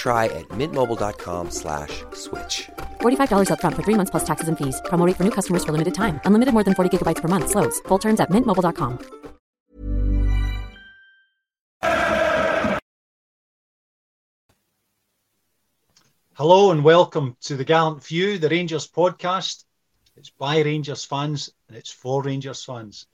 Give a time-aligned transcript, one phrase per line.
[0.00, 2.70] try at mintmobile.com slash switch.
[3.00, 4.80] $45 upfront for three months plus taxes and fees.
[4.86, 6.20] Promo rate for new customers for limited time.
[6.24, 7.50] Unlimited more than 40 gigabytes per month.
[7.50, 7.80] Slows.
[7.88, 9.20] Full terms at mintmobile.com.
[16.40, 19.64] Hello and welcome to the Gallant Few, the Rangers podcast.
[20.16, 23.06] It's by Rangers fans and it's for Rangers fans.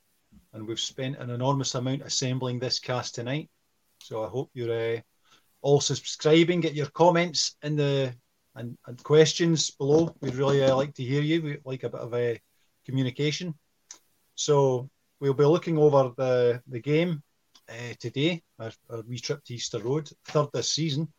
[0.53, 3.51] And we've spent an enormous amount assembling this cast tonight.
[4.01, 5.01] So I hope you're uh,
[5.67, 6.61] all subscribing.
[6.61, 8.15] Get your comments in the
[8.55, 10.15] and, and questions below.
[10.21, 11.43] We'd really uh, like to hear you.
[11.43, 12.41] We like a bit of a
[12.85, 13.53] communication.
[14.37, 14.89] So
[15.19, 17.21] we'll be looking over the the game
[17.69, 18.43] uh, today.
[18.61, 21.13] Our, our wee trip to Easter Road, third this season.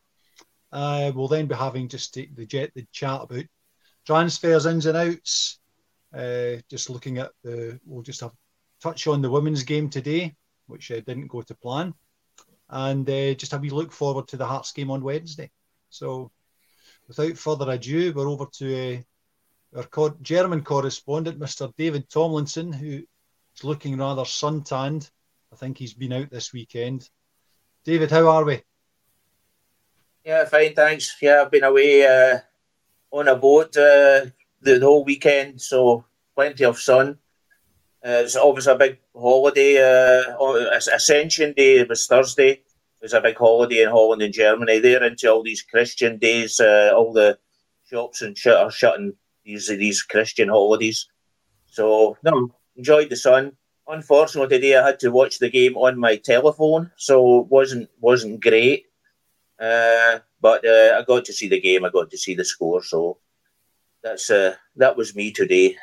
[0.72, 3.44] Uh, we'll then be having just the, the jet the chat about
[4.06, 5.60] transfers, ins and outs.
[6.14, 8.32] Uh, just looking at the, we'll just have
[8.80, 10.34] touch on the women's game today,
[10.68, 11.92] which uh, didn't go to plan,
[12.70, 15.50] and uh, just have we look forward to the Hearts game on Wednesday.
[15.90, 16.30] So,
[17.06, 21.72] without further ado, we're over to uh, our co- German correspondent, Mr.
[21.76, 23.02] David Tomlinson, who
[23.56, 25.10] is looking rather suntanned.
[25.52, 27.08] I think he's been out this weekend.
[27.84, 28.62] David, how are we?
[30.24, 31.16] Yeah, fine, thanks.
[31.22, 32.38] Yeah, I've been away uh,
[33.10, 34.26] on a boat uh,
[34.60, 37.18] the, the whole weekend, so plenty of sun.
[38.04, 39.76] Uh, it's obviously a big holiday.
[39.78, 42.50] Uh, Ascension Day was Thursday.
[42.50, 44.78] It was a big holiday in Holland and Germany.
[44.78, 46.60] They're into all these Christian days.
[46.60, 47.38] Uh, all the
[47.88, 49.14] shops and shit are shutting
[49.44, 51.08] these these Christian holidays.
[51.66, 53.52] So no, enjoyed the sun.
[53.86, 58.42] Unfortunately, today I had to watch the game on my telephone, so it wasn't wasn't
[58.42, 58.86] great.
[59.58, 61.84] Uh, but uh, I got to see the game.
[61.84, 62.82] I got to see the score.
[62.82, 63.18] So
[64.02, 65.76] that's uh, that was me today.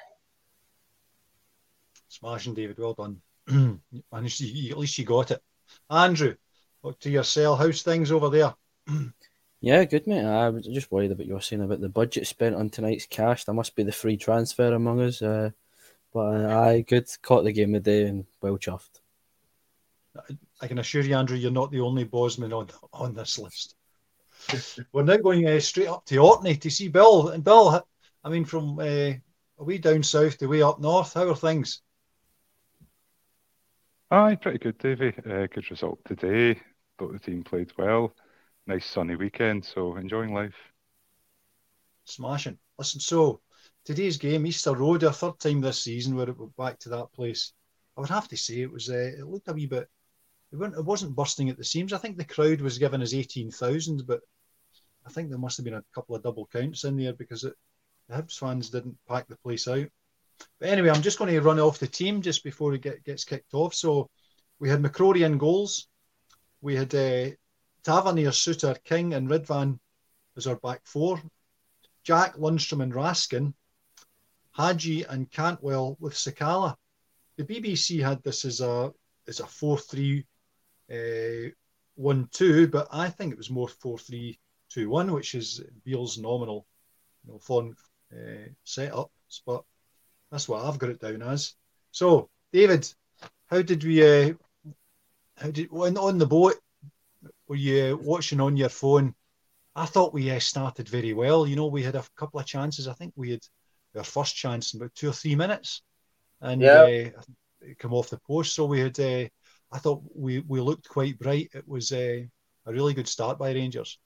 [2.15, 2.77] Smashing, David.
[2.77, 3.21] Well done.
[4.11, 5.43] Managed to, at least you got it.
[5.89, 6.35] Andrew,
[6.81, 7.59] look to yourself.
[7.59, 8.53] How's things over there?
[9.61, 10.23] Yeah, good mate.
[10.23, 13.45] I was just worried about you were saying about the budget spent on tonight's cash.
[13.45, 15.23] There must be the free transfer among us.
[15.23, 15.51] Uh,
[16.13, 18.99] but uh, I good caught the game of the day and well chuffed.
[20.61, 23.75] I can assure you, Andrew, you're not the only Bosman on on this list.
[24.93, 27.29] We're now going uh, straight up to Orkney to see Bill.
[27.29, 27.83] And Bill,
[28.23, 29.13] I mean, from uh,
[29.57, 31.81] way down south to way up north, how are things?
[34.11, 35.13] Aye, pretty good, Davey.
[35.17, 36.59] Uh, good result today.
[36.97, 38.15] Thought the team played well.
[38.67, 40.55] Nice sunny weekend, so enjoying life.
[42.05, 42.59] Smashing.
[42.77, 43.41] Listen, so
[43.83, 47.53] today's game, Easter Road, our third time this season, we're back to that place.
[47.97, 48.89] I would have to say it was.
[48.89, 49.89] Uh, it looked a wee bit.
[50.51, 51.91] It wasn't, it wasn't bursting at the seams.
[51.91, 54.21] I think the crowd was given as eighteen thousand, but
[55.05, 57.53] I think there must have been a couple of double counts in there because it,
[58.07, 59.87] the Hibs fans didn't pack the place out.
[60.59, 63.23] But anyway, I'm just going to run off the team just before it get, gets
[63.23, 63.73] kicked off.
[63.73, 64.09] So
[64.59, 65.87] we had McCrorie in goals.
[66.61, 67.31] We had uh,
[67.83, 69.79] Tavernier, Souttar, King, and Ridvan
[70.37, 71.21] as our back four.
[72.03, 73.53] Jack, Lundstram, and Raskin.
[74.51, 76.75] Hagi and Cantwell with Sakala.
[77.37, 78.93] The BBC had this as a
[79.27, 80.25] as a four three
[80.89, 81.49] uh,
[81.95, 84.39] one two, but I think it was more four three
[84.75, 86.65] 2 1, which is Beale's nominal
[87.25, 87.73] you know, fun
[88.13, 89.09] uh, setup.
[89.45, 89.63] But
[90.35, 91.53] that's what I've got it down as.
[91.91, 92.93] So, David,
[93.47, 94.33] how did we, uh,
[95.37, 96.55] how did, when on the boat,
[97.47, 99.15] were you watching on your phone?
[99.77, 101.47] I thought we uh, started very well.
[101.47, 102.89] You know, we had a couple of chances.
[102.89, 103.43] I think we had
[103.95, 105.83] our first chance in about two or three minutes,
[106.41, 107.11] and yeah.
[107.15, 108.55] uh, come off the post.
[108.55, 108.99] So we had.
[108.99, 109.29] Uh,
[109.71, 111.49] I thought we we looked quite bright.
[111.53, 112.23] It was uh,
[112.65, 113.99] a really good start by Rangers.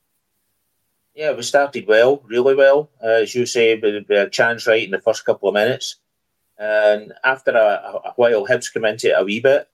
[1.15, 2.91] Yeah, we started well, really well.
[3.03, 5.95] Uh, as you say, we had a chance right in the first couple of minutes,
[6.59, 9.67] and after a, a while, Hibs came into it a wee bit.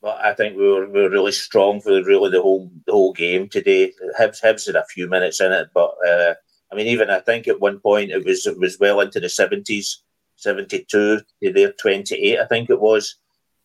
[0.00, 3.12] But I think we were, we were really strong for really the whole the whole
[3.12, 3.92] game today.
[4.18, 6.34] Hibs Hibs had a few minutes in it, but uh,
[6.70, 9.28] I mean, even I think at one point it was it was well into the
[9.28, 10.02] seventies,
[10.36, 12.38] seventy two their twenty eight.
[12.38, 13.16] I think it was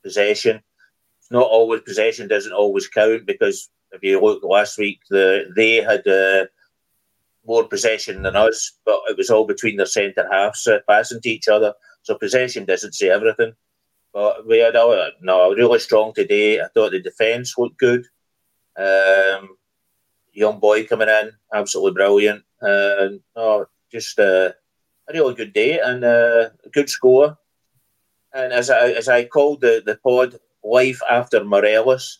[0.03, 0.61] possession.
[1.19, 5.75] It's not always possession doesn't always count because if you look last week, the they
[5.75, 6.45] had uh,
[7.45, 11.29] more possession than us, but it was all between their centre halves uh, passing to
[11.29, 11.73] each other.
[12.03, 13.53] So possession doesn't say everything.
[14.13, 16.61] But we had a no really strong today.
[16.61, 18.05] I thought the defence looked good.
[18.77, 19.57] Um,
[20.31, 22.43] young boy coming in, absolutely brilliant.
[22.61, 24.51] Uh, just uh,
[25.07, 27.37] a really good day and uh, a good score.
[28.33, 32.19] And as I as I called the, the pod, life after Morelos.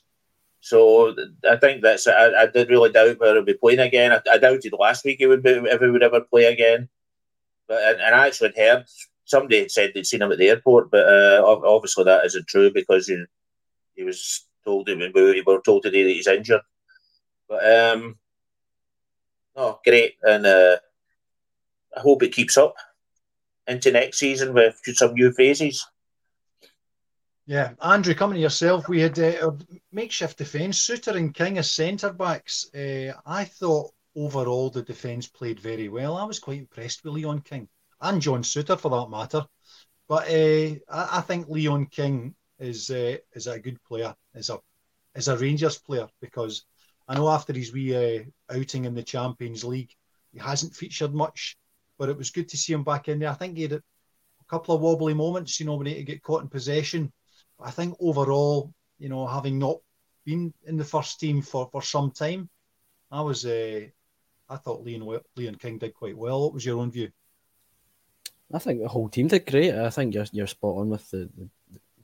[0.60, 1.16] So
[1.50, 4.12] I think that's I, I did really doubt whether he'd be playing again.
[4.12, 6.90] I, I doubted last week he would be if he would ever play again.
[7.68, 8.86] But and, and I actually heard
[9.26, 12.72] somebody had said they'd seen him at the airport, but uh, obviously that isn't true
[12.74, 13.24] because he,
[13.96, 16.62] he was told we were told today that he's injured.
[17.48, 18.18] But um,
[19.56, 20.78] oh, great, and uh,
[21.96, 22.76] I hope it keeps up
[23.68, 25.86] into next season with some new phases.
[27.46, 29.52] Yeah, Andrew, coming to yourself, we had uh,
[29.92, 32.74] makeshift defence, Souttar and King as centre backs.
[32.74, 36.16] Uh, I thought overall the defence played very well.
[36.16, 37.68] I was quite impressed with Leon King
[38.04, 39.46] and John Souttar for that matter.
[40.08, 44.60] But uh, I, I, think Leon King is uh, is a good player, is a
[45.16, 46.66] is a Rangers player because
[47.08, 48.24] I know after his wee uh,
[48.54, 49.92] outing in the Champions League,
[50.32, 51.58] he hasn't featured much,
[51.98, 53.30] but it was good to see him back in there.
[53.30, 53.84] I think he had a
[54.50, 57.12] couple of wobbly moments, you know, when he get caught in possession.
[57.58, 59.78] But I think overall, you know, having not
[60.26, 62.50] been in the first team for, for some time,
[63.10, 63.82] I was uh,
[64.50, 66.42] I thought Leon Leon King did quite well.
[66.42, 67.10] What was your own view?
[68.52, 69.74] I think the whole team did great.
[69.74, 71.50] I think you're you're spot on with the, the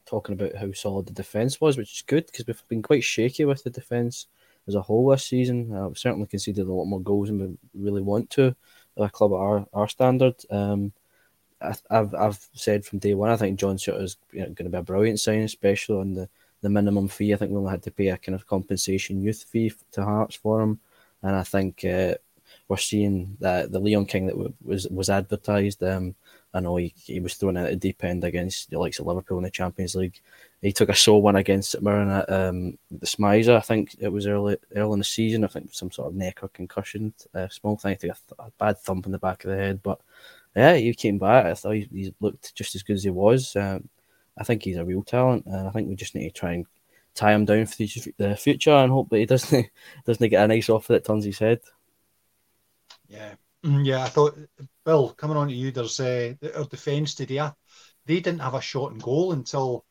[0.06, 3.46] talking about how solid the defence was, which is good because we've been quite shaky
[3.46, 4.28] with the defence
[4.68, 5.74] as a whole this season.
[5.76, 8.56] Uh, we've certainly conceded a lot more goals than we really want to
[8.98, 10.36] at a club at our, our standard.
[10.50, 10.92] Um,
[11.62, 14.66] I, have I've said from day one, I think John Souttar is you know, going
[14.66, 16.30] to be a brilliant sign, especially on the,
[16.62, 17.34] the minimum fee.
[17.34, 20.36] I think we only had to pay a kind of compensation youth fee to Hearts
[20.36, 20.80] for him,
[21.22, 22.16] and I think uh,
[22.68, 25.84] we're seeing that the Leon King that was was advertised.
[25.84, 26.16] Um,
[26.54, 29.38] I know he, he was thrown at the deep end against the likes of Liverpool
[29.38, 30.20] in the Champions League.
[30.62, 34.26] He took a sore one against St Mirren um, the Smizer, I think it was
[34.28, 35.44] early early in the season.
[35.44, 37.92] I think some sort of neck or concussion, uh, small thing.
[37.92, 39.82] I think a, a, bad thump in the back of the head.
[39.84, 40.00] But
[40.56, 41.46] yeah, he came back.
[41.46, 43.56] I thought he, he looked just as good as he was.
[43.56, 43.88] Um,
[44.38, 46.66] I think he's a real talent, and I think we just need to try and
[47.14, 49.70] tie him down for the future and hope that he doesn't
[50.06, 51.60] doesn't get a nice offer that turns his head.
[53.08, 54.04] Yeah, yeah.
[54.04, 54.38] I thought
[54.86, 57.50] Bill, coming on to you, there's uh, our defence today.
[58.06, 59.86] They didn't have a shot and goal until,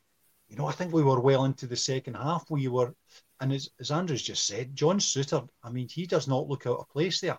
[0.47, 2.45] you know, I think we were well into the second half.
[2.49, 2.93] We were,
[3.39, 6.79] and as, as Andrews just said, John Souttar, I mean, he does not look out
[6.79, 7.37] of place there.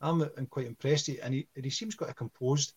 [0.00, 2.74] I'm, I'm quite impressed, and he, and he seems quite composed,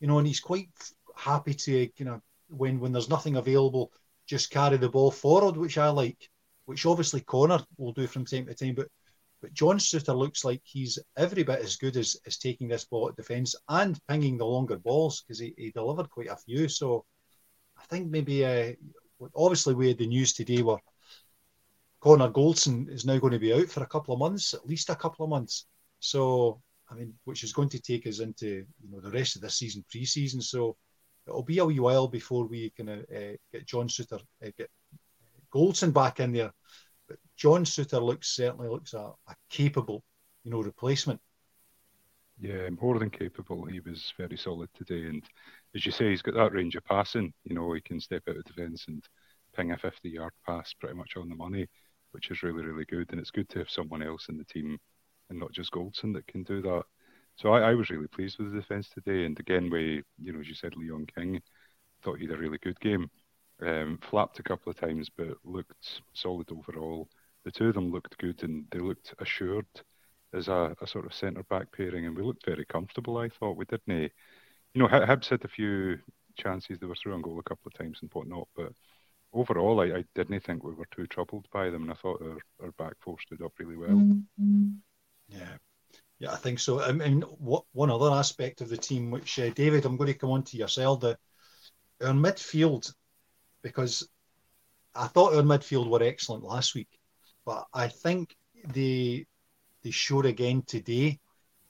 [0.00, 0.70] you know, and he's quite
[1.16, 3.92] happy to, you know, when when there's nothing available,
[4.26, 6.28] just carry the ball forward, which I like,
[6.66, 8.88] which obviously Connor will do from time to time, but
[9.44, 13.10] but John Souttar looks like he's every bit as good as, as taking this ball
[13.10, 16.66] at defence and pinging the longer balls because he, he delivered quite a few.
[16.66, 17.04] So
[17.76, 18.72] I think maybe, uh,
[19.36, 20.78] obviously, we had the news today where
[22.00, 24.88] Connor Goldson is now going to be out for a couple of months, at least
[24.88, 25.66] a couple of months.
[26.00, 29.42] So, I mean, which is going to take us into you know the rest of
[29.42, 30.40] the season, pre-season.
[30.40, 30.78] So
[31.28, 33.02] it'll be a while before we can uh,
[33.52, 34.70] get John Souttar, uh, get
[35.54, 36.52] Goldson back in there
[37.36, 40.02] John Souttar looks certainly looks a, a capable,
[40.44, 41.20] you know, replacement.
[42.40, 43.64] Yeah, more than capable.
[43.64, 45.22] He was very solid today, and
[45.74, 47.32] as you say, he's got that range of passing.
[47.44, 49.04] You know, he can step out of defence and
[49.56, 51.66] ping a 50-yard pass pretty much on the money,
[52.10, 53.10] which is really, really good.
[53.10, 54.78] And it's good to have someone else in the team,
[55.30, 56.82] and not just Goldson that can do that.
[57.36, 60.40] So I, I was really pleased with the defence today, and again, we, you know,
[60.40, 61.40] as you said, Leon King
[62.02, 63.08] thought he had a really good game.
[63.62, 67.08] Um, flapped a couple of times, but looked solid overall.
[67.44, 69.66] The two of them looked good and they looked assured
[70.32, 73.18] as a, a sort of centre back pairing, and we looked very comfortable.
[73.18, 74.12] I thought we didn't.
[74.72, 75.98] You know, Hibs had a few
[76.36, 78.72] chances they were through on goal a couple of times and whatnot, but
[79.32, 82.38] overall, I, I didn't think we were too troubled by them, and I thought our,
[82.66, 83.90] our back four stood up really well.
[83.90, 84.70] Mm-hmm.
[85.28, 85.56] Yeah,
[86.18, 86.80] yeah, I think so.
[86.80, 90.18] I mean, what one other aspect of the team, which uh, David, I'm going to
[90.18, 91.18] come on to yourself, the
[92.02, 92.92] our midfield,
[93.62, 94.08] because
[94.94, 96.88] I thought our midfield were excellent last week,
[97.44, 98.36] but I think
[98.68, 99.26] they
[99.82, 101.18] they showed again today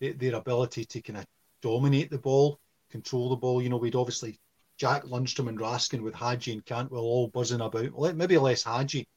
[0.01, 1.27] their ability to kind of
[1.63, 3.63] dominate the ball, control the ball.
[3.63, 4.39] You know, we'd obviously
[4.77, 8.17] Jack Lundstram and Raskin with Hagi and Cantwell all buzzing about.
[8.17, 9.09] Maybe less Hagi,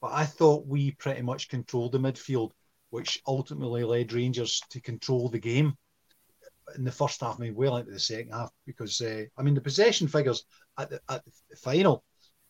[0.00, 2.52] but I thought we pretty much controlled the midfield,
[2.90, 5.74] which ultimately led Rangers to control the game
[6.76, 7.36] in the first half.
[7.38, 10.44] I mean, well into the second half because uh, I mean the possession figures
[10.78, 12.04] at the, at the final,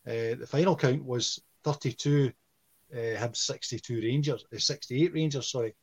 [0.06, 2.32] uh, the final count was 32
[2.92, 5.74] uh, Hibs 62 Rangers, uh, 68 Rangers, sorry.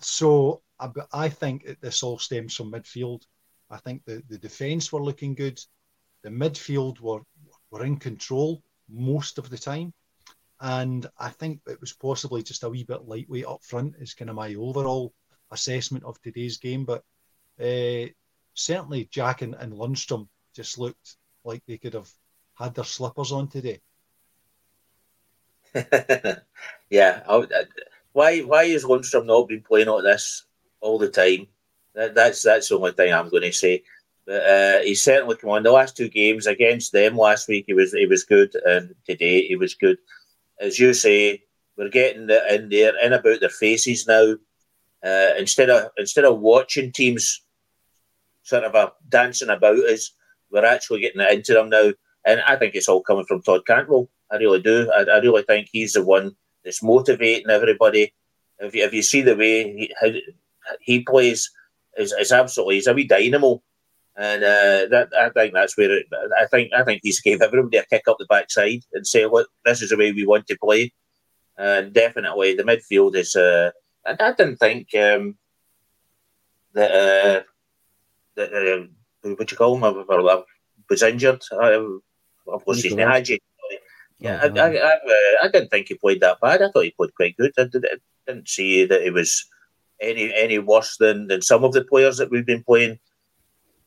[0.00, 3.22] So I, I think this all stems from midfield.
[3.70, 5.60] I think the, the defence were looking good
[6.22, 7.20] the midfield were
[7.70, 9.92] were in control most of the time.
[10.60, 14.30] And I think it was possibly just a wee bit lightweight up front, is kind
[14.30, 15.14] of my overall
[15.50, 16.84] assessment of today's game.
[16.84, 17.04] But
[17.60, 18.10] uh,
[18.54, 22.10] certainly Jack and, and Lundstram just looked like they could have
[22.54, 23.80] had their slippers on today.
[26.90, 27.22] yeah.
[27.26, 27.46] Uh,
[28.12, 30.44] why why is Lundstram not been playing like this
[30.80, 31.46] all the time?
[31.94, 33.82] That, that's that's the only thing I'm going to say.
[34.26, 35.62] But uh, certainly come on.
[35.62, 39.46] The last two games against them last week, he was he was good, and today
[39.46, 39.98] he was good.
[40.60, 41.42] As you say,
[41.76, 44.34] we're getting in there in about their faces now.
[45.04, 47.42] Uh, instead of instead of watching teams
[48.42, 50.10] sort of uh, dancing about us,
[50.50, 51.92] we're actually getting into them now.
[52.24, 54.10] And I think it's all coming from Todd Cantwell.
[54.30, 54.90] I really do.
[54.94, 58.12] I, I really think he's the one that's motivating everybody.
[58.58, 60.22] If you, if you see the way he,
[60.80, 61.50] he plays,
[61.96, 63.62] is, is absolutely he's a wee dynamo
[64.18, 66.06] and uh, that I think that's where it,
[66.40, 69.48] I think I think he's gave everybody a kick up the backside and say, look,
[69.64, 70.92] this is the way we want to play.
[71.56, 73.36] And definitely the midfield is.
[73.36, 73.70] Uh,
[74.04, 75.36] I, I didn't think um,
[76.74, 77.42] that uh,
[78.34, 80.42] that uh, what you call him I,
[80.90, 81.44] was injured.
[81.52, 81.86] I,
[82.66, 83.40] his Hagi.
[84.18, 86.60] Yeah, I, I, I, uh, I, didn't think he played that bad.
[86.60, 87.52] I thought he played quite good.
[87.56, 87.96] I, did, I
[88.26, 89.46] didn't see that he was
[90.00, 92.98] any any worse than, than some of the players that we've been playing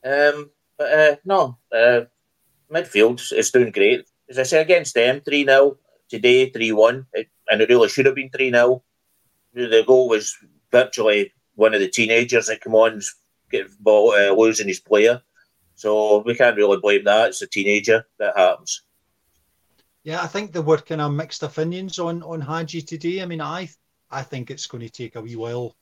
[0.04, 2.02] um, but uh, no, uh,
[2.72, 4.06] midfield is doing great.
[4.30, 5.78] As I say, against them, 3 0,
[6.10, 7.06] today 3 1,
[7.52, 8.84] and it really should have been 3 0.
[9.54, 10.36] The goal was
[10.72, 13.02] virtually one of the teenagers that come on,
[13.52, 15.22] get ball, uh, losing his player.
[15.76, 17.30] So we can't really blame that.
[17.30, 18.82] It's a teenager that happens.
[20.03, 23.22] Yeah, I think there were kind of mixed opinions on on Hagi today.
[23.22, 23.70] I mean, I
[24.10, 25.75] I think it's going to take a wee while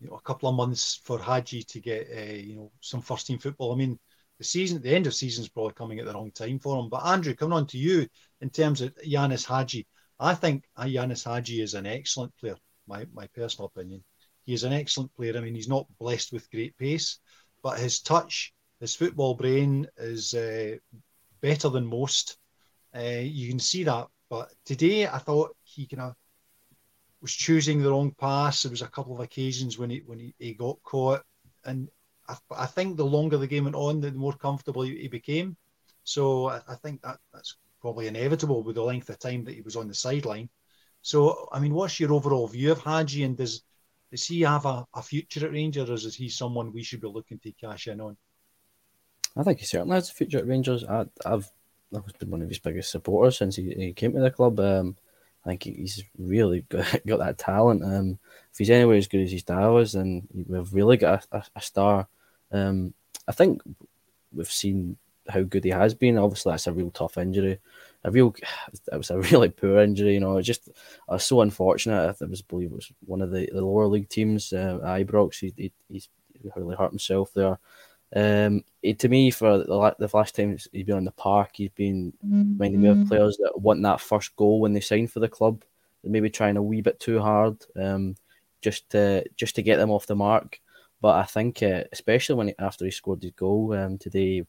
[0.00, 3.26] you know, a couple of months for Hagi to get uh, you know some first
[3.26, 3.72] team football.
[3.72, 3.98] I mean,
[4.38, 6.88] the season, the end of season is probably coming at the wrong time for him.
[6.88, 8.08] But Andrew, coming on to you
[8.40, 9.86] in terms of Ianis Hagi,
[10.20, 12.56] I think Ianis Hagi is an excellent player.
[12.86, 14.04] My my personal opinion,
[14.44, 15.36] he is an excellent player.
[15.36, 17.18] I mean, he's not blessed with great pace,
[17.62, 20.76] but his touch, his football brain is uh,
[21.40, 22.38] better than most.
[22.96, 24.06] Uh, you can see that.
[24.28, 26.14] But today, I thought he kind of
[27.20, 28.62] was choosing the wrong pass.
[28.62, 31.22] There was a couple of occasions when he when he, he got caught,
[31.64, 31.88] and
[32.28, 35.56] I, I, think the longer the game went on, the more comfortable he became.
[36.04, 39.60] So I, I, think that that's probably inevitable with the length of time that he
[39.60, 40.48] was on the sideline.
[41.02, 43.62] So I mean, what's your overall view of Hagi, and does
[44.10, 47.08] does he have a, a future at Rangers, or is he someone we should be
[47.08, 48.16] looking to cash in on?
[49.36, 50.84] I think he certainly has a future at Rangers.
[50.84, 51.50] I, have
[51.94, 54.58] I've been one of his biggest supporters since he, he came to the club.
[54.60, 54.96] Um,
[55.44, 57.84] I think he's really got, got that talent.
[57.84, 58.18] Um,
[58.52, 61.44] if he's anywhere as good as his dad was, then we've really got a, a,
[61.56, 62.08] a star.
[62.50, 62.94] Um,
[63.28, 63.62] I think
[64.32, 64.96] we've seen
[65.28, 66.18] how good he has been.
[66.18, 67.58] Obviously, that's a real tough injury.
[68.04, 68.34] A real,
[68.92, 70.14] it was a really poor injury.
[70.14, 70.68] You know, just
[71.08, 72.16] I was so unfortunate.
[72.20, 75.38] I was believe it was one of the, the lower league teams, uh, Ibrox.
[75.40, 76.08] He, he, he's
[76.54, 77.58] really hurt himself there.
[78.14, 81.70] Um, it, to me, for the, the last time he's been on the park, he's
[81.70, 85.28] been reminding me of players that want that first goal when they sign for the
[85.28, 85.64] club.
[86.02, 88.16] They're maybe trying a wee bit too hard, um,
[88.62, 90.60] just to just to get them off the mark.
[91.00, 94.46] But I think, uh, especially when he, after he scored his goal um, today,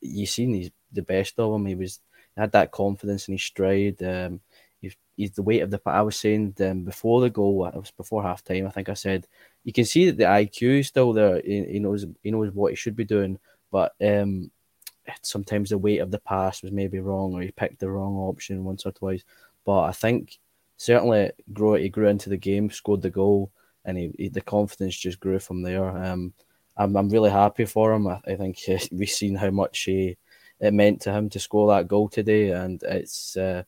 [0.00, 1.66] you seen he's the best of him.
[1.66, 2.00] He was
[2.34, 4.02] he had that confidence in his stride.
[4.02, 4.40] Um,
[5.16, 5.80] he's, the weight of the.
[5.86, 8.66] I was saying um, before the goal, it was before half time.
[8.66, 9.26] I think I said
[9.64, 11.40] you can see that the IQ is still there.
[11.44, 13.38] He, he knows he knows what he should be doing,
[13.70, 14.50] but um,
[15.22, 18.64] sometimes the weight of the pass was maybe wrong, or he picked the wrong option
[18.64, 19.24] once or twice.
[19.64, 20.38] But I think
[20.76, 23.50] certainly grew he grew into the game, scored the goal.
[23.84, 25.88] and he, he, the confidence just grew from there.
[25.88, 26.32] Um,
[26.76, 28.06] I'm I'm really happy for him.
[28.06, 28.60] I, I think
[28.92, 30.16] we've seen how much he,
[30.60, 33.36] it meant to him to score that goal today, and it's.
[33.36, 33.64] Uh,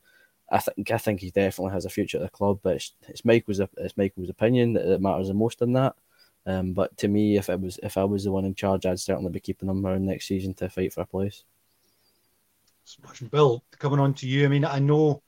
[0.51, 3.25] I think I think he definitely has a future at the club, but it's, it's
[3.25, 5.95] Michael's it's Michael's opinion that, that matters the most in that.
[6.47, 9.01] Um, but to me, if it was if I was the one in charge, I'd
[9.01, 11.45] certainly be keeping him around next season to fight for a place.
[12.85, 14.47] Smashing Bill, coming on to you.
[14.47, 15.23] I mean, I know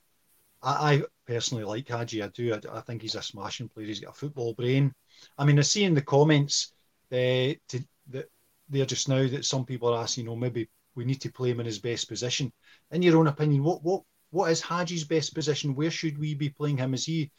[0.63, 2.23] I, I personally like Hagi.
[2.23, 2.55] I do.
[2.55, 3.87] I, I, think he's a smashing player.
[3.87, 4.95] He's got a football brain.
[5.37, 6.73] I mean, I see in the comments
[7.13, 8.31] uh, to, that
[8.71, 11.51] there just now that some people are asking, you know, maybe we need to play
[11.51, 12.51] him in his best position.
[12.91, 15.75] In your own opinion, what what what is Hagi's best position?
[15.75, 16.95] Where should we be playing him?
[16.95, 17.31] Is he,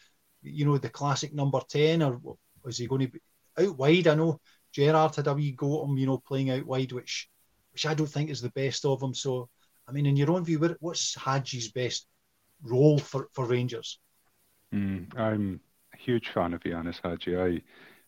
[0.41, 2.19] you know, the classic number ten, or
[2.65, 3.19] is he going to be
[3.57, 4.07] out wide?
[4.07, 4.39] I know
[4.71, 7.29] Gerrard had a wee go at him, you know, playing out wide, which
[7.71, 9.13] which I don't think is the best of him.
[9.13, 9.49] So,
[9.87, 12.07] I mean, in your own view, what's Hagi's best
[12.63, 13.99] role for, for Rangers?
[14.73, 15.59] Mm, I'm
[15.93, 17.37] a huge fan of Ianis Hagi.
[17.37, 17.61] I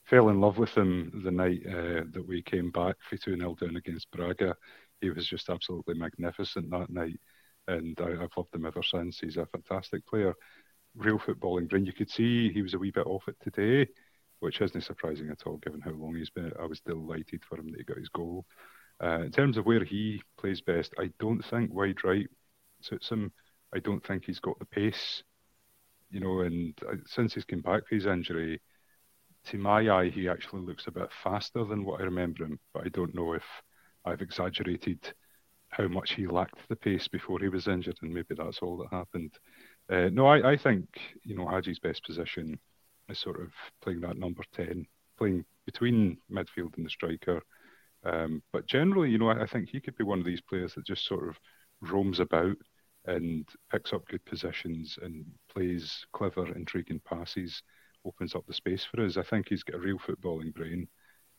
[0.05, 3.55] fell in love with him the night uh, that we came back for 2 0
[3.55, 4.55] down against Braga.
[5.01, 7.19] He was just absolutely magnificent that night,
[7.67, 9.19] and I, have loved him ever since.
[9.19, 10.33] He's a fantastic player,
[10.95, 11.85] real footballing brain.
[11.85, 13.89] You could see he was a wee bit off it today,
[14.39, 16.51] which isn't surprising at all given how long he's been.
[16.59, 18.45] I was delighted for him that he got his goal.
[19.03, 22.27] Uh, in terms of where he plays best, I don't think wide right
[22.81, 23.31] suits him.
[23.73, 25.23] I don't think he's got the pace,
[26.11, 26.41] you know.
[26.41, 28.61] And uh, since he's come back from his injury,
[29.45, 32.59] to my eye, he actually looks a bit faster than what I remember him.
[32.73, 33.43] But I don't know if
[34.05, 34.99] I've exaggerated
[35.73, 38.95] how much he lacked the pace before he was injured, and maybe that's all that
[38.95, 39.31] happened.
[39.89, 40.85] Uh, no, I, I think
[41.23, 42.59] you know Hagi's best position
[43.09, 43.49] is sort of
[43.81, 44.85] playing that number ten,
[45.17, 47.41] playing between midfield and the striker.
[48.05, 50.73] Um, but generally, you know, I, I think he could be one of these players
[50.75, 51.37] that just sort of
[51.81, 52.57] roams about
[53.05, 57.61] and picks up good positions and plays clever, intriguing passes,
[58.05, 59.17] opens up the space for us.
[59.17, 60.87] I think he's got a real footballing brain,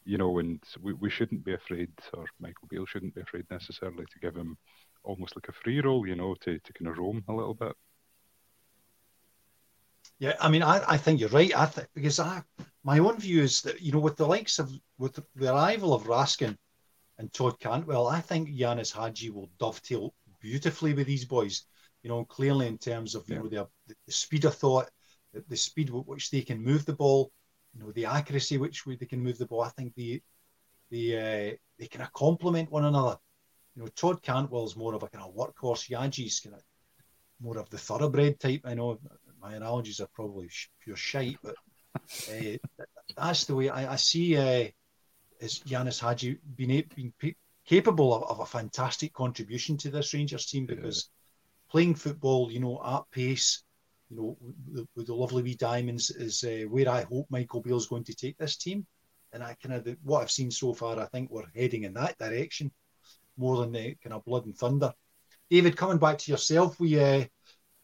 [0.05, 4.05] you know, and we, we shouldn't be afraid, or Michael Beale shouldn't be afraid necessarily
[4.05, 4.57] to give him
[5.03, 7.73] almost like a free role, you know, to, to kind of roam a little bit.
[10.19, 11.57] Yeah, I mean, I, I think you're right.
[11.57, 12.43] I think because I
[12.85, 16.05] my own view is that you know with the likes of with the arrival of
[16.05, 16.57] Raskin
[17.19, 21.64] and Todd Cantwell, I think Ianis Hagi will dovetail beautifully with these boys.
[22.03, 23.40] You know, clearly in terms of you yeah.
[23.40, 24.88] know the, the speed of thought,
[25.33, 27.33] the, the speed with which they can move the ball,
[27.75, 29.63] you know, the accuracy which they can move the ball.
[29.63, 30.23] I think the
[30.91, 33.19] the uh, they kind of complement one another.
[33.75, 35.89] You know, Todd Cantwell's more of a kind of workhorse.
[35.89, 36.63] Hagi's kind of
[37.41, 38.61] more of the thoroughbred type.
[38.65, 38.99] I know
[39.41, 40.49] my analogies are probably
[40.81, 41.57] pure shite, but
[42.31, 42.57] uh,
[43.17, 44.37] that's the way I, I see.
[44.37, 44.69] Uh,
[45.41, 47.13] is Ianis Hagi being, being
[47.67, 51.73] capable of, of a fantastic contribution to this Rangers team because yeah.
[51.73, 53.63] playing football, you know, at pace,
[54.14, 54.37] you know,
[54.72, 58.05] with, with the lovely wee diamonds is uh, where I hope Michael Beale is going
[58.05, 58.87] to take this team.
[59.33, 62.16] And I kind of what I've seen so far, I think we're heading in that
[62.18, 62.70] direction
[63.37, 64.92] more than the kind of blood and thunder.
[65.50, 67.24] David, coming back to yourself, we uh,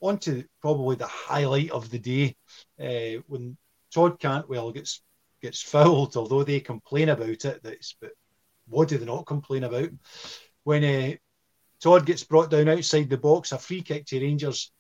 [0.01, 2.37] on to probably the highlight of the day
[2.81, 3.57] uh, when
[3.93, 5.03] Todd Cantwell gets
[5.43, 7.63] gets fouled, although they complain about it.
[7.63, 8.13] That's but
[8.69, 9.89] what do they not complain about?
[10.63, 11.17] When uh,
[11.83, 14.71] Todd gets brought down outside the box, a free kick to Rangers.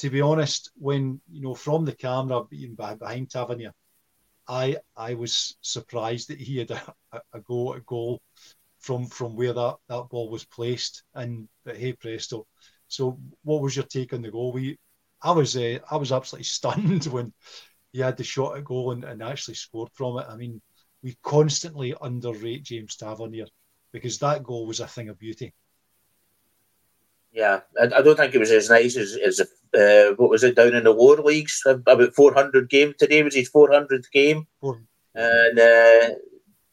[0.00, 3.74] To be honest, when you know from the camera being behind Tavernier,
[4.48, 6.94] I I was surprised that he had a,
[7.34, 8.22] a go a goal
[8.78, 11.02] from from where that, that ball was placed.
[11.14, 12.46] And but hey presto.
[12.88, 14.52] So what was your take on the goal?
[14.52, 14.78] We
[15.22, 17.34] I was uh, I was absolutely stunned when
[17.92, 20.26] he had the shot at goal and, and actually scored from it.
[20.30, 20.62] I mean,
[21.02, 23.48] we constantly underrate James Tavernier
[23.92, 25.52] because that goal was a thing of beauty.
[27.32, 30.56] Yeah, I, I don't think it was as nice as, as uh, what was it
[30.56, 31.62] down in the lower leagues?
[31.64, 34.46] About 400 game today was his 400th game.
[34.60, 34.82] Four.
[35.14, 36.14] And uh,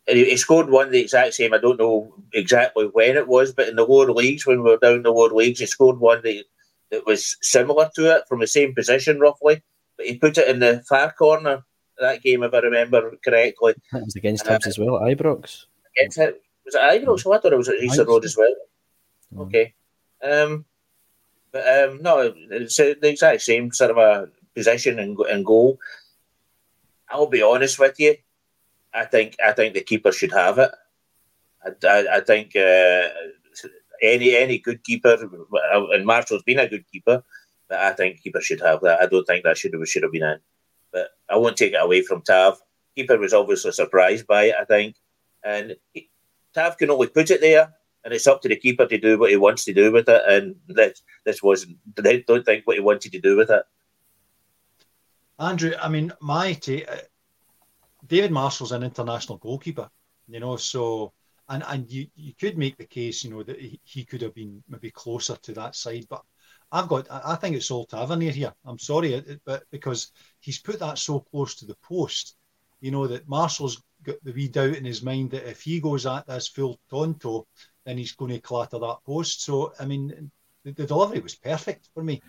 [0.07, 1.53] he, scored one the exact same.
[1.53, 4.77] I don't know exactly when it was, but in the lower leagues, when we were
[4.77, 6.43] down in the lower leagues, he scored one that,
[6.91, 9.61] that was similar to it from the same position roughly.
[9.97, 11.63] But he put it in the far corner
[11.99, 13.73] that game, if I remember correctly.
[13.91, 15.65] That was against uh, as well, Ibrox.
[15.97, 16.41] Against it.
[16.65, 17.23] Was it Ibrox?
[17.25, 18.53] Oh, I thought it was at Easter Road as well.
[19.33, 19.47] Mm.
[19.47, 19.73] Okay.
[20.23, 20.65] Um,
[21.51, 25.79] but um, no, it's the exact same sort of a position and, and goal.
[27.09, 28.15] I'll be honest with you.
[28.93, 30.71] I think I think the keeper should have it.
[31.63, 33.07] I, I, I think uh,
[34.01, 35.17] any any good keeper,
[35.93, 37.23] and Marshall's been a good keeper,
[37.69, 39.01] but I think keeper should have that.
[39.01, 40.39] I don't think that should have should have been in
[40.91, 42.57] but I won't take it away from Tav.
[42.95, 44.95] Keeper was obviously surprised by it, I think,
[45.43, 46.09] and he,
[46.53, 47.73] Tav can only put it there,
[48.07, 50.21] and it's up to the keeper to do what he wants to do with it.
[50.29, 51.77] And this this wasn't.
[52.05, 53.63] I don't think what he wanted to do with it.
[55.37, 56.89] Andrew, I mean, my take.
[56.89, 56.95] Uh,
[58.05, 59.89] David Marshall's an international goalkeeper,
[60.29, 61.11] you know, so
[61.49, 64.33] and and you you could make the case, you know, that he, he could have
[64.33, 66.23] been maybe closer to that side, but
[66.71, 68.53] I've got I think it's all Tavernier here.
[68.63, 72.37] I'm sorry, but because he's put that so close to the post,
[72.79, 76.05] you know that Marshall's got the wee doubt in his mind that if he goes
[76.05, 77.45] at this full tonto,
[77.87, 79.43] then he's going to clatter that post.
[79.43, 80.29] So I mean,
[80.65, 82.21] the, the delivery was perfect for me.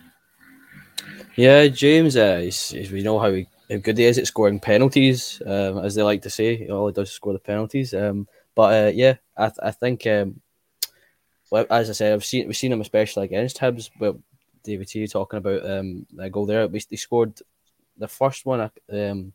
[1.35, 4.59] Yeah, James, uh, he's, he's, we know how, he, how good he is at scoring
[4.59, 6.67] penalties, um, as they like to say.
[6.69, 7.93] All he does is score the penalties.
[7.93, 10.41] Um, but uh, yeah, I, th- I think, um,
[11.51, 13.89] well, as I said, I've seen we've seen him especially against Hibs.
[13.99, 14.19] Well,
[14.63, 16.67] David T talking about um, that goal there.
[16.67, 17.39] He scored
[17.97, 18.69] the first one.
[18.91, 19.33] Um,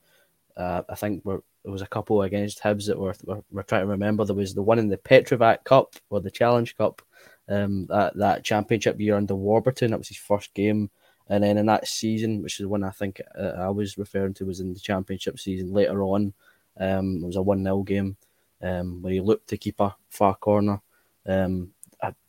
[0.56, 1.22] uh, I think
[1.64, 4.24] there was a couple against Hibs that were, were, were trying to remember.
[4.24, 7.02] There was the one in the Petrofac Cup or the Challenge Cup,
[7.48, 9.90] um, that that championship year under Warburton.
[9.90, 10.90] That was his first game,
[11.28, 14.34] and then in that season, which is the one I think uh, I was referring
[14.34, 16.34] to, was in the championship season later on.
[16.78, 18.16] Um, it was a one 0 game
[18.62, 20.80] um, where he looked to keep a far corner.
[21.26, 21.70] Um,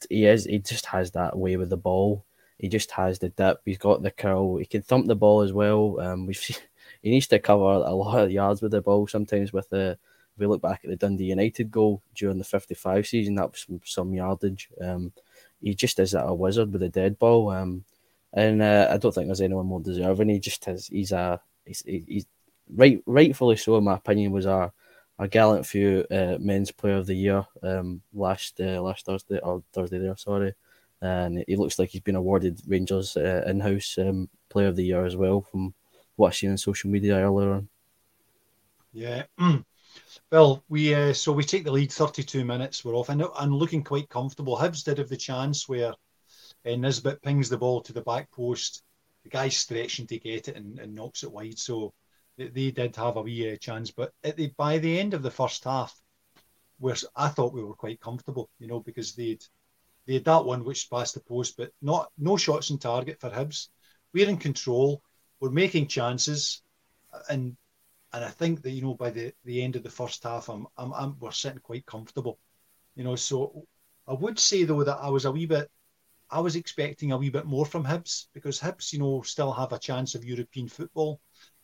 [0.10, 2.24] he is he just has that way with the ball.
[2.58, 3.60] He just has the dip.
[3.66, 4.58] He's got the curl.
[4.58, 6.00] He can thump the ball as well.
[6.00, 6.58] Um, we've seen,
[7.06, 9.06] he needs to cover a lot of yards with the ball.
[9.06, 13.06] Sometimes with the if we look back at the Dundee United goal during the 55
[13.06, 14.70] season, that was some, some yardage.
[14.82, 15.14] Um,
[15.62, 17.52] he just is a wizard with a dead ball.
[17.52, 17.86] Um,
[18.34, 20.30] and uh, I don't think there's anyone more deserving.
[20.30, 20.88] He just has.
[20.88, 21.40] He's a.
[21.64, 22.26] He's, he's
[22.74, 24.32] right, rightfully so, in my opinion.
[24.32, 24.74] Was a
[25.20, 29.62] a gallant few uh, men's player of the year um, last uh, last Thursday or
[29.74, 30.18] Thursday there.
[30.18, 30.56] Sorry,
[31.02, 35.06] and he looks like he's been awarded Rangers uh, in-house um, player of the year
[35.06, 35.76] as well from
[36.16, 37.70] what I've seen on social media earlier on.
[38.94, 39.24] Yeah.
[40.32, 42.84] Well, we uh, so we take the lead 32 minutes.
[42.84, 44.58] We're off and, and looking quite comfortable.
[44.58, 45.94] Hibs did have the chance where
[46.66, 48.84] uh, Nisbet pings the ball to the back post.
[49.24, 51.60] The guy's stretching to get it and, and knocks it wide.
[51.60, 51.94] So
[52.38, 53.92] they, they did have a wee uh, chance.
[53.92, 55.94] But at the, by the end of the first half,
[56.80, 59.44] where I thought we were quite comfortable, you know, because they'd
[60.06, 63.30] they had that one which passed the post, but not no shots in target for
[63.30, 63.70] Hibs.
[64.14, 65.02] We're in control.
[65.40, 66.62] We're making chances,
[67.14, 67.58] uh, and
[68.14, 70.68] and I think that you know by the, the end of the first half, I'm,
[70.78, 72.40] I'm, I'm we're sitting quite comfortable,
[72.96, 73.16] you know.
[73.16, 73.66] So
[74.08, 75.70] I would say though that I was a wee bit,
[76.30, 79.74] I was expecting a wee bit more from Hibs because Hibs, you know, still have
[79.74, 81.20] a chance of European football,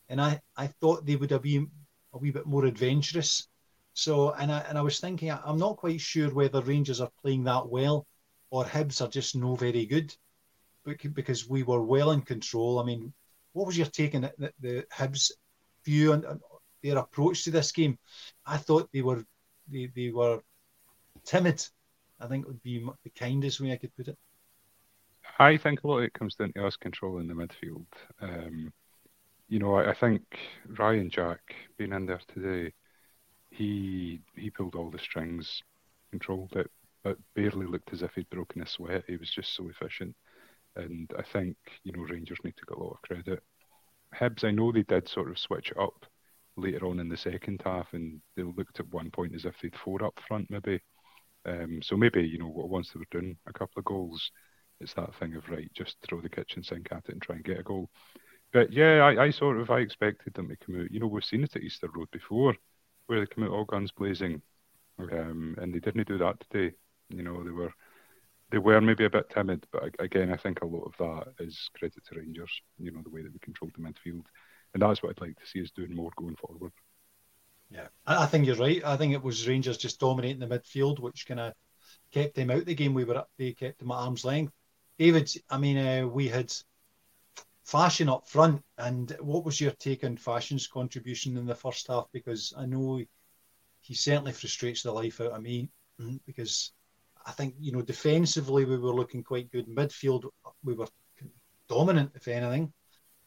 [0.09, 1.71] and I I thought they would have been
[2.13, 3.47] a wee bit more adventurous.
[3.93, 7.45] So and I and I was thinking I'm not quite sure whether Rangers are playing
[7.45, 8.05] that well,
[8.49, 10.13] or Hibs are just no very good,
[10.83, 12.79] because we were well in control.
[12.79, 13.13] I mean,
[13.53, 15.31] what was your take on the, the Hibs
[15.85, 16.25] view and,
[16.81, 17.97] their approach to this game.
[18.45, 19.23] I thought they were
[19.67, 20.41] they, they were
[21.25, 21.65] timid.
[22.19, 24.17] I think would be the kindest way I could put it.
[25.39, 27.85] I think a lot of it comes down to us controlling the midfield.
[28.21, 28.71] Um,
[29.47, 30.21] you know, I, I, think
[30.67, 31.39] Ryan Jack
[31.77, 32.73] being in there today,
[33.49, 35.61] he he pulled all the strings,
[36.11, 36.69] controlled it,
[37.03, 39.03] but barely looked as if he'd broken a sweat.
[39.07, 40.15] He was just so efficient,
[40.75, 43.43] and I think you know Rangers need to get a lot of credit
[44.13, 46.05] Hibs, I know they did sort of switch it up
[46.57, 49.75] later on in the second half, and they looked at one point as if they'd
[49.75, 50.81] four up front, maybe.
[51.45, 54.31] Um, so maybe you know once they were doing a couple of goals,
[54.79, 57.45] it's that thing of right, just throw the kitchen sink at it and try and
[57.45, 57.89] get a goal.
[58.53, 60.91] But yeah, I, I sort of I expected them to come out.
[60.91, 62.55] You know, we've seen it at Easter Road before,
[63.07, 64.41] where they come out all guns blazing,
[64.99, 66.75] um, and they didn't do that today.
[67.09, 67.73] You know, they were
[68.51, 71.69] they were maybe a bit timid, but again, I think a lot of that is
[71.77, 72.51] credit to Rangers.
[72.77, 74.25] You know, the way that we controlled the midfield,
[74.73, 76.73] and that's what I'd like to see us doing more going forward.
[77.69, 78.83] Yeah, I think you're right.
[78.83, 81.53] I think it was Rangers just dominating the midfield, which kind of
[82.11, 82.93] kept them out the game.
[82.93, 84.53] We were up, they kept them at arm's length.
[84.99, 86.53] David, I mean, uh, we had
[87.63, 92.07] Fashion up front, and what was your take on Fashion's contribution in the first half?
[92.11, 93.01] Because I know
[93.79, 96.73] he certainly frustrates the life out of me mm, because
[97.25, 99.67] I think you know defensively we were looking quite good.
[99.67, 100.25] Midfield
[100.63, 100.87] we were
[101.69, 102.73] dominant, if anything.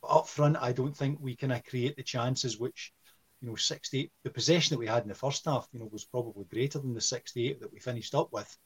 [0.03, 2.93] But up front, I don't think we can create the chances which
[3.41, 4.11] you know 68.
[4.23, 6.95] The possession that we had in the first half, you know, was probably greater than
[6.95, 8.57] the 68 that we finished up with.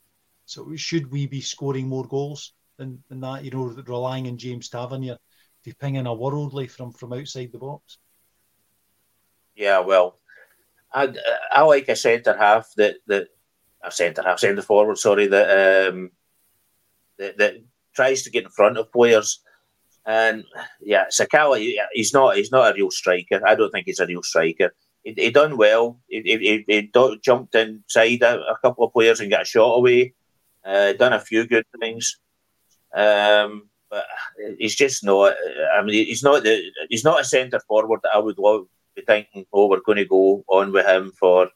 [0.46, 3.44] So should we be scoring more goals than, than that?
[3.44, 5.18] You know, relying on James Tavernier
[5.64, 7.98] to ping in a worldly from from outside the box.
[9.54, 10.18] Yeah, well,
[10.92, 11.12] I,
[11.52, 13.28] I like a centre half that that
[13.82, 16.10] a centre half, centre forward, sorry, that um,
[17.18, 17.54] that, that
[17.94, 19.40] tries to get in front of players.
[20.06, 20.44] And
[20.80, 21.58] yeah, Sakala,
[21.92, 23.40] he's not he's not a real striker.
[23.46, 24.74] I don't think he's a real striker.
[25.04, 26.00] He, he done well.
[26.08, 30.14] He, he, he jumped inside a, a, couple of players and got a shot away.
[30.64, 32.18] Uh, done a few good things.
[32.94, 34.06] Um, but
[34.58, 35.34] he's just not.
[35.74, 38.66] I mean, he's not the he's not a centre forward that I would love
[38.98, 41.48] be thinking, oh, we're going to go on with him for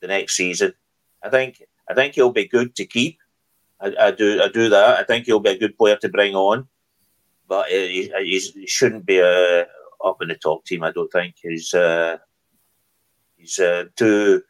[0.00, 0.72] the next season.
[1.22, 3.18] I think I think he'll be good to keep.
[3.80, 4.98] I, I do I do that.
[4.98, 6.68] I think he'll be a good player to bring on,
[7.48, 9.64] but he, he shouldn't be uh,
[10.04, 10.82] up in the top team.
[10.82, 12.18] I don't think he's uh,
[13.36, 14.42] he's uh, too.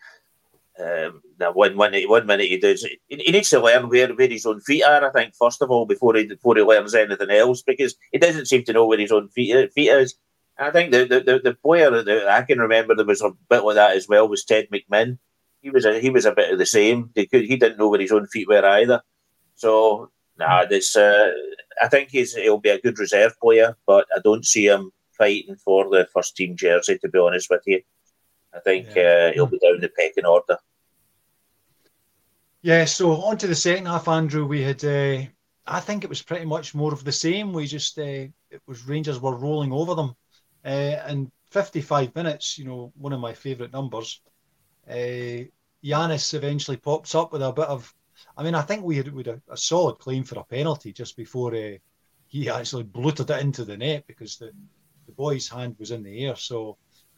[0.79, 2.87] Um, now, one minute, one minute he does.
[3.09, 5.07] He, needs to learn where, where his own feet are.
[5.07, 8.47] I think first of all before he before he learns anything else, because he doesn't
[8.47, 10.17] seem to know where his own feet feet is.
[10.59, 13.77] I think the the, the player that I can remember there was a bit like
[13.77, 15.19] that as well was Ted McMinn.
[15.67, 17.11] He was a he was a bit of the same.
[17.17, 19.03] He, could, he didn't know where his own feet were either.
[19.57, 21.33] So nah, this uh,
[21.83, 25.57] I think he's he'll be a good reserve player, but I don't see him fighting
[25.57, 26.99] for the first team jersey.
[26.99, 27.81] To be honest with you,
[28.55, 29.31] I think yeah.
[29.31, 30.57] uh, he'll be down the pecking order.
[32.63, 32.85] Yeah.
[32.85, 34.47] So on to the second half, Andrew.
[34.47, 34.85] We had.
[34.85, 35.23] Uh,
[35.67, 37.53] I think it was pretty much more of the same.
[37.53, 40.15] We just uh, it was Rangers were rolling over them
[40.65, 44.21] uh, and 55 minutes, you know, one of my favourite numbers.
[44.89, 45.49] Uh,
[45.85, 47.93] Ianis eventually pops up with a bit of.
[48.37, 50.93] I mean, I think we had, we had a, a solid claim for a penalty
[50.93, 51.73] just before uh,
[52.27, 54.53] he actually blooted it into the net because the,
[55.07, 56.37] the boy's hand was in the air.
[56.37, 56.77] So,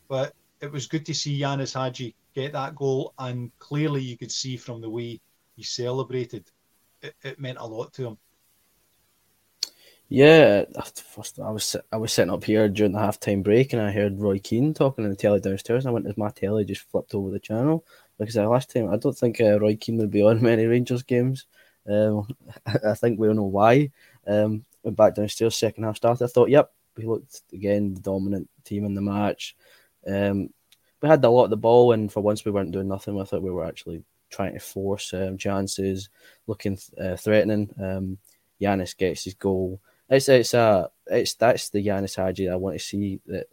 [0.08, 4.32] but it was good to see Ianis Hagi get that goal, and clearly you could
[4.32, 5.20] see from the way
[5.56, 6.50] he celebrated,
[7.02, 8.18] it, it meant a lot to him.
[10.10, 13.90] Yeah, first I was I was sitting up here during the halftime break and I
[13.90, 16.90] heard Roy Keane talking on the telly downstairs and I went to my telly just
[16.90, 17.84] flipped over the channel
[18.18, 21.02] because the last time I don't think uh, Roy Keane would be on many Rangers
[21.02, 21.46] games.
[21.88, 22.26] Um,
[22.86, 23.90] I think we all know why.
[24.26, 26.24] Um, went back downstairs, second half started.
[26.24, 29.56] I thought, yep, we looked again the dominant team in the match.
[30.06, 30.50] Um,
[31.00, 33.32] we had a lot of the ball, and for once we weren't doing nothing with
[33.32, 33.42] it.
[33.42, 36.08] We were actually trying to force um, chances,
[36.46, 37.70] looking uh, threatening.
[37.80, 38.18] Um,
[38.60, 42.84] Ianis gets his goal it's it's uh it's that's the Ianis Hagi I want to
[42.84, 43.46] see that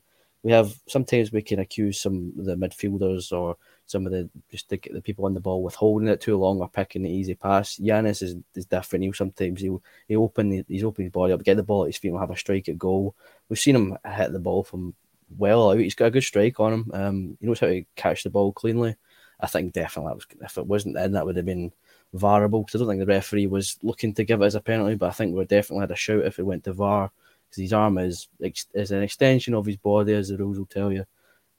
[0.44, 4.70] we have sometimes we can accuse some of the midfielders or some of the just
[4.70, 7.36] the, the people on the ball with holding it too long or picking the easy
[7.36, 7.78] pass.
[7.78, 9.04] Ianis is, is different.
[9.04, 11.98] He'll sometimes he'll he open he's open his body up, get the ball at his
[11.98, 13.16] feet, and have a strike at goal.
[13.50, 14.96] We've seen him hit the ball from
[15.38, 15.80] well out.
[15.80, 16.92] He's got a good strike on him.
[16.94, 18.96] Um, he knows how to catch the ball cleanly.
[19.40, 21.72] I think definitely was, if it wasn't then that would have been
[22.14, 24.96] variable because I don't think the referee was looking to give it as a penalty,
[24.96, 27.12] but I think we definitely had a shout if it went to VAR
[27.50, 30.92] because his arm is is an extension of his body, as the rules will tell
[30.92, 31.06] you.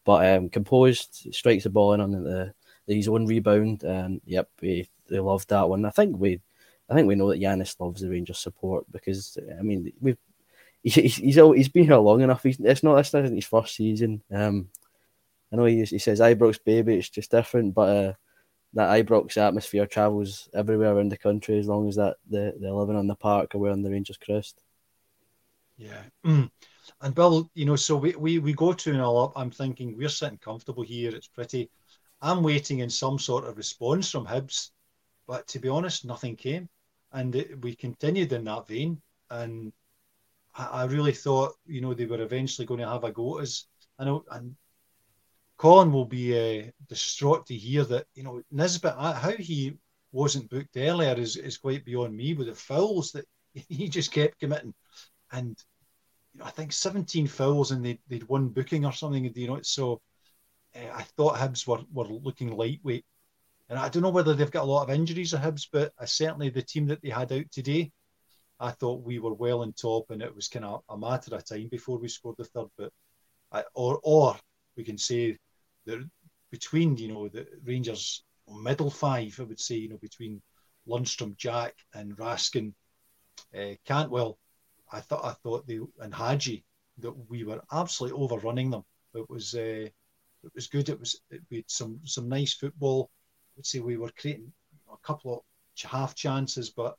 [0.07, 2.55] But um, composed, strikes the ball in on the,
[2.87, 5.85] the his own rebound, and yep, we they loved that one.
[5.85, 6.40] I think we,
[6.88, 10.16] I think we know that Ianis loves the Rangers support because I mean we've
[10.83, 12.45] he's he's, he's been here long enough.
[12.45, 14.23] He's, it's not this isn't his first season.
[14.33, 14.69] Um,
[15.53, 18.12] I know he, he says Ibrox baby, it's just different, but uh,
[18.75, 22.97] that Ibrox atmosphere travels everywhere around the country as long as that they, they're living
[22.97, 24.62] on the park or wearing the Rangers crest.
[25.77, 26.03] Yeah.
[27.01, 29.33] And Bill, you know, so we, we, we go 2 0 up.
[29.37, 31.14] I'm thinking we're sitting comfortable here.
[31.14, 31.70] It's pretty.
[32.20, 34.70] I'm waiting in some sort of response from Hibs.
[35.27, 36.68] But to be honest, nothing came.
[37.12, 39.01] And it, we continued in that vein.
[39.31, 39.72] And
[40.55, 43.44] I, I, really thought, you know, they were eventually going to have a go at
[43.44, 43.66] us.
[43.99, 44.57] Know, and
[45.57, 49.79] Colin will be uh, distraught to hear that you know Nisbet uh, how he
[50.12, 53.25] wasn't booked earlier is, is quite beyond me with the fouls that
[53.68, 54.75] he just kept committing,
[55.33, 55.57] and
[56.37, 59.33] you know I think 17 fouls and they they'd won booking or something.
[59.35, 60.01] You know, so
[60.75, 63.05] uh, I thought Hibs were were looking lightweight,
[63.68, 66.07] and I don't know whether they've got a lot of injuries at Hibs, but uh,
[66.07, 67.92] certainly the team that they had out today.
[68.59, 71.44] I thought we were well on top, and it was kind of a matter of
[71.44, 72.68] time before we scored the third.
[72.79, 72.92] But
[73.53, 74.37] I, or or
[74.77, 75.38] we can say
[75.87, 76.09] that
[76.51, 80.40] between you know the Rangers middle five, I would say you know between
[80.88, 82.72] Lundstram, Jack, and Raskin,
[83.55, 84.38] uh, Cantwell.
[84.92, 86.64] I thought I thought they and Hagi
[86.99, 88.85] that we were absolutely overrunning them.
[89.14, 90.88] It was uh, it was good.
[90.88, 93.11] It was it, we had some some nice football.
[93.12, 94.53] I would say we were creating
[94.92, 96.96] a couple of half chances, but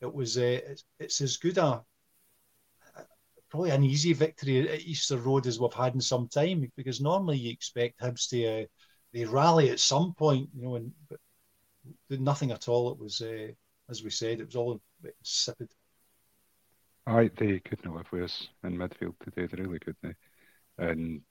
[0.00, 1.84] it was uh, it's, it's as good a
[3.50, 7.38] probably an easy victory at Easter Road as we've had in some time because normally
[7.38, 8.66] you expect Hibs to uh,
[9.12, 10.92] they rally at some point, you know, and
[12.08, 12.92] but nothing at all.
[12.92, 13.48] It was uh,
[13.88, 14.80] as we said, it was all
[15.22, 15.70] insipid.
[17.08, 19.46] Aye, they couldn't live with us in midfield today.
[19.46, 20.16] They really couldn't.
[20.78, 21.22] And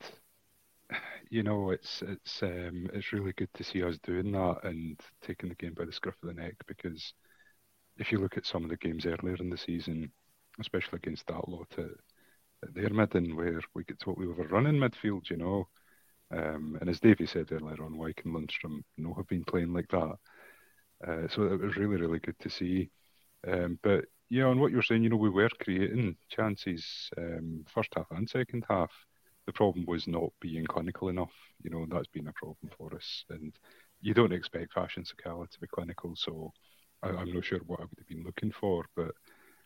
[1.30, 5.50] you know, it's it's um, it's really good to see us doing that and taking
[5.50, 7.13] the game by the scruff of the neck because
[7.98, 10.12] if you look at some of the games earlier in the season,
[10.62, 11.86] especially against that lot at,
[12.66, 15.70] at their midden, where we get to what we were running midfield, you know.
[16.32, 19.74] Um, and as Davey said earlier on, Wyke and Lundstram you know, have been playing
[19.74, 20.18] like that.
[21.08, 22.90] Uh, so it was really, really good to see.
[23.48, 27.94] Um, but yeah, on what you're saying, you know, we were creating chances um, first
[27.96, 28.92] half and second half.
[29.46, 31.32] The problem was not being clinical enough.
[31.63, 33.24] You know, that's been a problem for us.
[33.30, 33.54] And
[34.02, 36.52] you don't expect Fashion Sakala to be clinical, so
[37.02, 38.86] I, am not sure what I would have been looking for.
[38.96, 39.12] But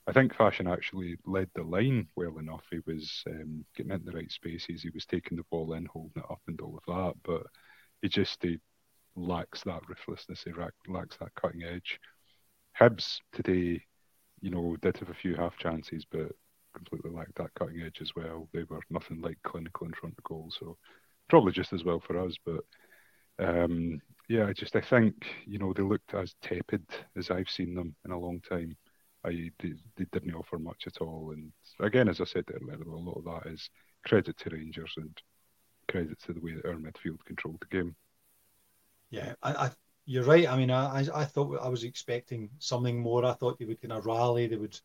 [0.06, 2.64] I think Fashion actually led the line well enough.
[2.70, 4.84] He was um, getting into the right spaces.
[4.84, 7.14] He was taking the ball in, holding it up, and all of that.
[7.24, 7.44] But
[8.04, 8.60] he just he
[9.16, 10.44] lacks that ruthlessness.
[10.44, 12.00] He lacks that cutting edge.
[12.80, 13.84] Hibs today,
[14.42, 16.32] you know, did have a few half chances, but
[16.74, 18.48] completely lacked that cutting edge as well.
[18.54, 20.78] They were nothing like clinical in front of goal, so
[21.30, 22.36] probably just as well for us.
[22.46, 22.64] But
[23.40, 26.84] um, yeah, I just I think you know they looked as tepid
[27.18, 28.76] as I've seen them in a long time.
[29.26, 32.98] I they, they didn't offer much at all, and again, as I said earlier, a
[32.98, 33.70] lot of that is
[34.08, 35.16] credit to Rangers and
[35.90, 37.96] credit to the way that our midfield controlled the game.
[39.10, 39.72] Yeah, I, I
[40.06, 40.48] you're right.
[40.48, 43.26] I mean, I, I thought I was expecting something more.
[43.26, 44.80] I thought they would kind of rally, they would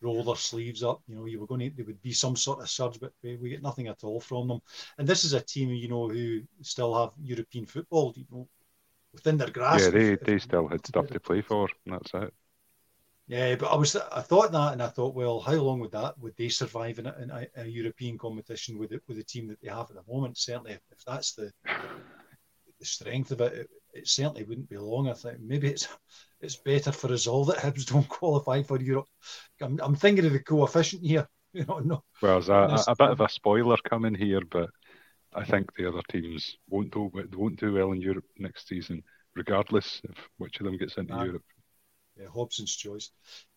[0.00, 1.02] roll their sleeves up.
[1.06, 3.36] You know, you were going to there would be some sort of surge, but we,
[3.36, 4.60] we get nothing at all from them.
[4.98, 8.48] And this is a team, you know, who still have European football, you know,
[9.12, 9.84] within their grasp.
[9.84, 11.68] Yeah, they, they still had stuff to play for.
[11.86, 12.34] that's it.
[13.26, 16.18] Yeah, but I was I thought that, and I thought, well, how long would that
[16.18, 19.48] would they survive in a, in a, a European competition with it with the team
[19.48, 20.36] that they have at the moment?
[20.36, 21.50] Certainly, if, if that's the
[22.78, 25.08] the strength of it, it, it, certainly wouldn't be long.
[25.08, 25.88] I think maybe it's
[26.40, 29.08] it's better for us all that Hibs don't qualify for Europe.
[29.60, 31.28] I'm, I'm thinking of the coefficient here.
[31.54, 32.02] You know, no.
[32.20, 34.70] Well, there's a, a, bit of a spoiler coming here, but
[35.32, 39.04] I think the other teams won't do won't do well in Europe next season,
[39.36, 41.44] regardless of which of them gets into Europe.
[42.16, 43.10] Yeah, Hobson's choice.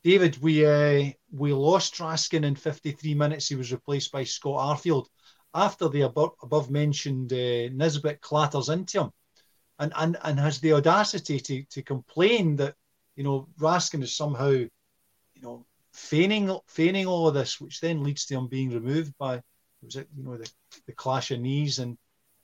[0.03, 3.47] David, we uh, we lost Raskin in 53 minutes.
[3.47, 5.07] He was replaced by Scott Arfield
[5.55, 9.11] after the above, above mentioned uh, Nisbet clatters into him
[9.79, 12.75] and, and, and has the audacity to, to complain that,
[13.15, 18.25] you know, Raskin is somehow, you know, feigning feigning all of this, which then leads
[18.25, 19.41] to him being removed by,
[19.81, 20.49] was it, you know, the,
[20.85, 21.97] the clash of knees and,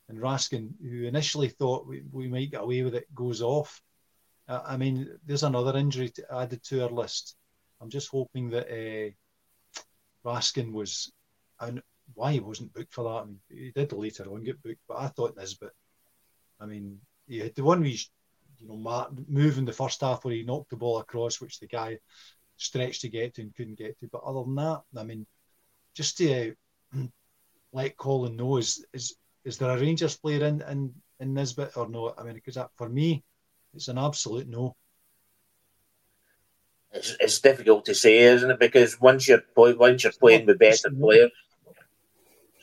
[0.09, 3.81] and Raskin, who initially thought we, we might get away with it, goes off.
[4.47, 7.35] Uh, I mean, there's another injury to, added to our list.
[7.81, 9.11] I'm just hoping that uh,
[10.27, 11.11] Raskin was,
[11.59, 11.81] and
[12.13, 13.21] why he wasn't booked for that.
[13.21, 15.71] I mean, he did later on get booked, but I thought this, but
[16.59, 18.09] I mean, had the one where he's,
[18.59, 21.97] you know, moving the first half where he knocked the ball across, which the guy
[22.57, 24.07] stretched to get to and couldn't get to.
[24.07, 25.25] But other than that, I mean,
[25.93, 26.55] just to
[26.95, 26.99] uh,
[27.73, 31.89] let Colin know is is is there a Rangers player in in, in Nisbet or
[31.89, 32.13] no?
[32.17, 33.23] I mean, because that for me,
[33.73, 34.75] it's an absolute no.
[36.91, 38.59] It's, it's difficult to say, isn't it?
[38.59, 41.31] Because once you're once you're playing with better players,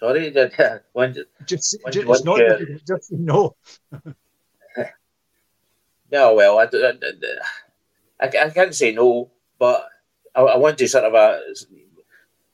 [0.01, 2.41] Sorry, that when, just, when, just, it's not
[2.87, 3.55] just no.
[6.11, 6.69] no, well, I,
[8.21, 9.89] I, I, can't say no, but
[10.35, 11.17] I, I want to sort of a.
[11.17, 11.39] Uh,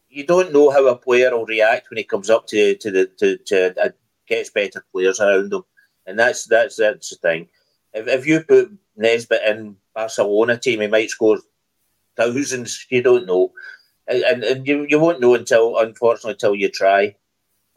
[0.09, 3.07] you don't know how a player will react when he comes up to to the
[3.19, 3.89] to, to uh,
[4.27, 5.63] gets better players around him,
[6.07, 7.49] and that's that's that's the thing.
[7.93, 11.39] If, if you put Nisbet in Barcelona team, he might score
[12.17, 12.87] thousands.
[12.91, 13.53] You don't know,
[14.07, 17.17] and and you, you won't know until unfortunately until you try.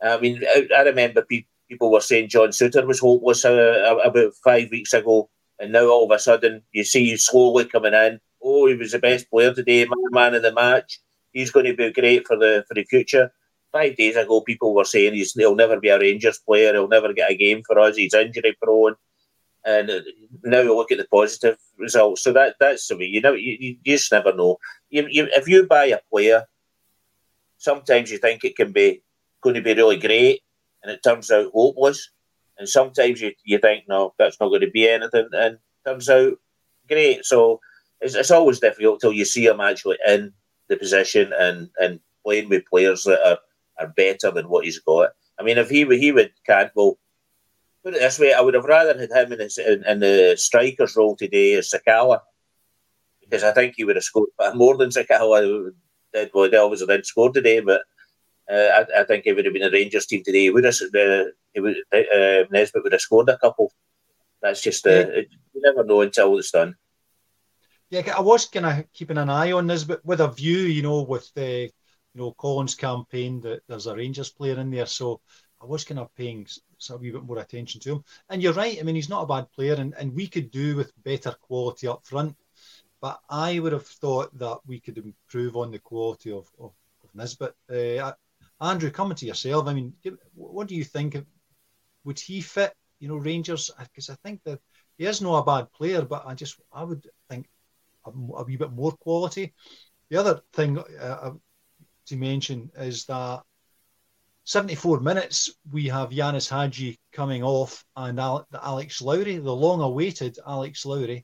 [0.02, 4.34] I mean, I, I remember pe- people were saying John Souttar was hopeless uh, about
[4.44, 8.20] five weeks ago, and now all of a sudden you see you slowly coming in.
[8.42, 11.00] Oh, he was the best player today, man, man of the match.
[11.34, 13.32] He's going to be great for the for the future.
[13.72, 16.74] Five days ago, people were saying he's, he'll never be a Rangers player.
[16.74, 17.98] He'll never get a game for us.
[17.98, 18.96] He's injury prone.
[19.64, 20.00] And uh,
[20.44, 22.24] now you look at the positive results.
[22.24, 23.06] So that that's the way.
[23.06, 24.58] You know, you, you just never know.
[24.90, 26.46] You, you, if you buy a player,
[27.58, 29.04] sometimes you think it can be
[29.42, 30.42] going to be really great,
[30.82, 32.10] and it turns out hopeless.
[32.60, 36.34] And sometimes you, you think, no, that's not going to be anything, and turns out
[36.88, 37.26] great.
[37.26, 37.62] So
[38.02, 40.34] it's, it's always difficult till you see him actually in
[40.68, 43.40] the position and, and playing with players that are,
[43.80, 45.12] are better than what he's got.
[45.40, 46.98] I mean, if he he would can't go.
[47.82, 50.36] Put it this way, I would have rather had him in, his, in, in the
[50.38, 52.20] striker's role today as Sakala,
[53.22, 55.72] because I think he would have scored more than Sakala
[56.14, 56.30] did.
[56.34, 57.84] Well, they obviously didn't score today, but
[58.52, 60.44] I, I, think it would have been a Rangers team today.
[60.44, 63.72] He would have, uh, he would, uh, Nisbet would have scored a couple.
[64.42, 65.22] That's just, uh, yeah.
[65.54, 66.76] you never know until it's done.
[67.90, 70.82] Yeah, I was kind of keeping an eye on this, but with a view, you
[70.82, 71.72] know, with the,
[72.14, 75.22] you know, Colin's campaign that there's a Rangers player in there, so
[75.62, 76.48] I was kind of paying
[76.90, 78.04] a wee bit more attention to him.
[78.30, 78.78] And you're right.
[78.80, 81.88] I mean, he's not a bad player, and, and we could do with better quality
[81.88, 82.36] up front.
[83.02, 86.74] But I would have thought that we could improve on the quality of, of,
[87.04, 87.54] of Nisbet.
[87.70, 88.14] Uh,
[88.62, 89.94] Andrew, coming to yourself, I mean,
[90.34, 91.18] what do you think?
[92.04, 93.72] Would he fit, you know, Rangers?
[93.80, 94.60] Because I think that
[94.98, 97.48] he is not a bad player, but I just, I would think
[98.06, 99.54] a, a wee bit more quality.
[100.10, 101.34] The other thing uh, uh
[102.08, 103.44] to mention is that
[104.46, 111.24] 74 minutes, we have Ianis Hagi coming off, and Alex Lowry, the long-awaited Alex Lowry,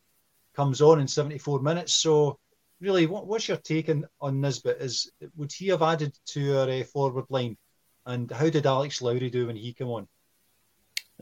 [0.55, 1.95] comes on in 74 minutes.
[1.95, 2.37] So,
[2.79, 4.77] really, what, what's your take on, on Nisbet?
[4.81, 7.57] Is would he have added to our uh, forward line,
[8.05, 10.07] and how did Alex Lowry do when he came on?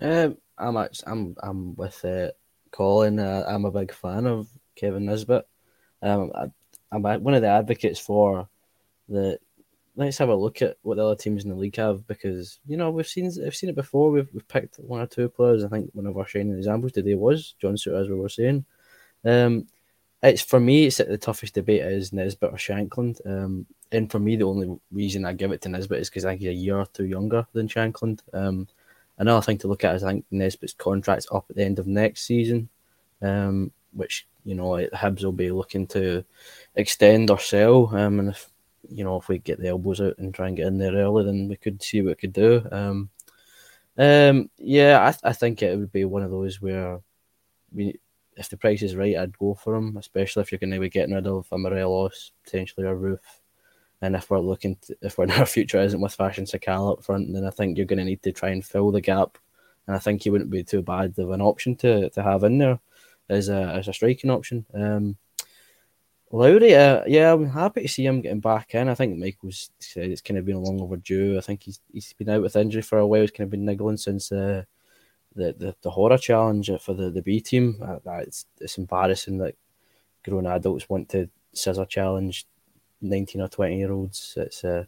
[0.01, 2.29] Um, I'm actually, I'm I'm with uh,
[2.71, 3.19] Colin.
[3.19, 5.47] Uh, I'm a big fan of Kevin Nisbet.
[6.01, 6.51] Um, I,
[6.91, 8.47] I'm one of the advocates for
[9.09, 9.39] the
[9.95, 12.77] let's have a look at what the other teams in the league have because you
[12.77, 14.11] know we've seen I've seen it before.
[14.11, 15.63] We've we've picked one or two players.
[15.63, 18.65] I think one of our shining examples today was John Souttar, as we were saying.
[19.25, 19.67] Um,
[20.23, 23.19] it's for me, it's the toughest debate is Nisbet or Shankland.
[23.25, 26.31] Um, and for me, the only reason I give it to Nisbet is because I
[26.31, 28.21] think he's a year or two younger than Shankland.
[28.33, 28.67] Um,
[29.17, 31.87] another thing to look at is I think Nisbet's contract's up at the end of
[31.87, 32.69] next season,
[33.21, 36.23] um, which you know Hibs will be looking to
[36.75, 37.95] extend or sell.
[37.95, 38.49] Um, and if
[38.89, 41.25] you know, if we get the elbows out and try and get in there early,
[41.25, 42.65] then we could see what we could do.
[42.71, 43.09] Um,
[43.97, 46.99] um, yeah, I, th- I think it would be one of those where
[47.73, 47.99] we,
[48.37, 50.89] if the price is right, I'd go for him, especially if you're going to be
[50.89, 53.19] getting rid of a Morelos, potentially a Roofe.
[54.01, 57.03] And if we're looking, to, if we're in our future isn't with Fashion Sakala up
[57.03, 59.37] front, then I think you're going to need to try and fill the gap.
[59.87, 62.57] And I think he wouldn't be too bad of an option to, to have in
[62.57, 62.79] there
[63.29, 64.65] as a as a striking option.
[64.73, 65.17] Um,
[66.31, 68.89] Lowry, uh, yeah, I'm happy to see him getting back in.
[68.89, 71.37] I think Michael's said it's kind of been long overdue.
[71.37, 73.21] I think he's he's been out with injury for a while.
[73.21, 74.63] He's kind of been niggling since uh,
[75.35, 77.81] the, the the horror challenge for the, the B team.
[77.81, 79.55] Uh, it's it's embarrassing that
[80.23, 82.47] grown adults want to scissor challenge
[83.01, 84.33] nineteen or twenty year olds.
[84.37, 84.87] It's a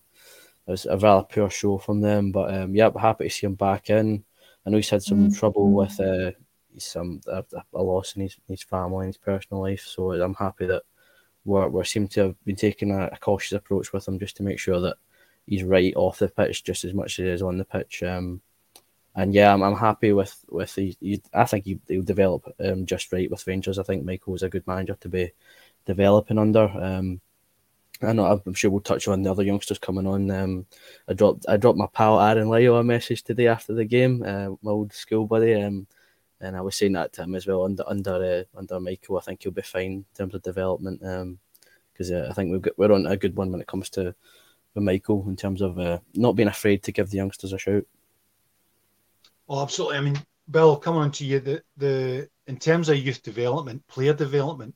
[0.68, 2.32] it was a rather poor show from them.
[2.32, 4.24] But um, yeah, happy to see him back in.
[4.66, 5.38] I know he's had some mm-hmm.
[5.38, 6.32] trouble with uh,
[6.78, 7.44] some a,
[7.74, 9.86] a loss in his his family and his personal life.
[9.86, 10.84] So I'm happy that
[11.46, 14.44] we're, we seem to have been taking a, a, cautious approach with him just to
[14.44, 14.98] make sure that
[15.46, 18.02] he's right off the pitch just as much as he is on the pitch.
[18.04, 18.42] Um,
[19.16, 22.86] and yeah, I'm, I'm happy with with he, he I think he, will develop um,
[22.86, 23.80] just right with Rangers.
[23.80, 25.32] I think Michael is a good manager to be
[25.86, 26.64] developing under.
[26.64, 27.22] Um,
[28.02, 30.30] I know I'm sure we'll touch on the other youngsters coming on.
[30.30, 30.66] Um,
[31.08, 34.50] I dropped I dropped my pal Aaron Lyle a message today after the game, uh,
[34.62, 35.62] my old school buddy.
[35.62, 35.88] Um,
[36.42, 39.18] and I was saying that to him as well under under uh, under Michael.
[39.18, 41.00] I think he'll be fine in terms of development.
[41.00, 43.90] because um, uh, I think we've got, we're on a good one when it comes
[43.92, 44.14] to
[44.76, 47.86] Michael in terms of uh, not being afraid to give the youngsters a shout.
[49.48, 49.98] Oh, absolutely.
[49.98, 50.18] I mean,
[50.50, 51.40] Bill, come on to you.
[51.40, 54.76] The the in terms of youth development, player development,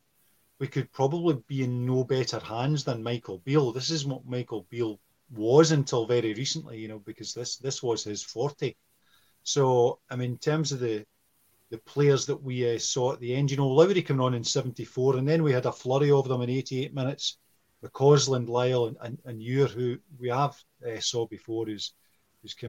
[0.59, 3.71] we could probably be in no better hands than Michael Beale.
[3.71, 4.99] This is what Michael Beale
[5.31, 8.73] was until very recently, you know, because this this was his forte.
[9.43, 11.05] So, I mean, in terms of the
[11.69, 13.51] the players that we uh, saw at the end.
[13.51, 16.41] You know, Lowry coming on in 74, and then we had a flurry of them
[16.41, 17.37] in 88 minutes.
[17.83, 21.93] McCausland, Lyle, and, and, and Ure, who we have uh, saw before, who's,
[22.41, 22.68] who's come.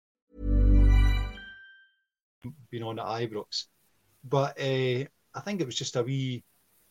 [2.69, 3.65] Been on at Ibrox.
[4.23, 6.43] But uh, I think it was just a wee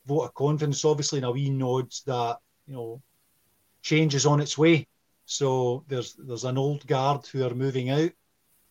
[0.06, 3.02] vote of confidence, obviously, and a wee nod that, you know,
[3.82, 4.86] change is on its way.
[5.26, 8.10] So there's there's an old guard who are moving out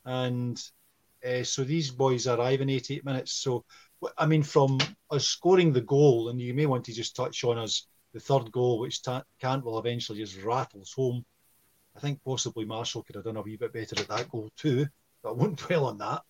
[0.05, 0.61] and
[1.27, 3.33] uh, so these boys arrive in 88 minutes.
[3.33, 3.65] So,
[4.17, 4.79] I mean, from
[5.11, 8.51] us scoring the goal, and you may want to just touch on us the third
[8.51, 11.25] goal, which Ta- Cantwell eventually just rattles home.
[11.95, 14.87] I think possibly Marshall could have done a wee bit better at that goal too,
[15.21, 16.21] but I won't dwell on that.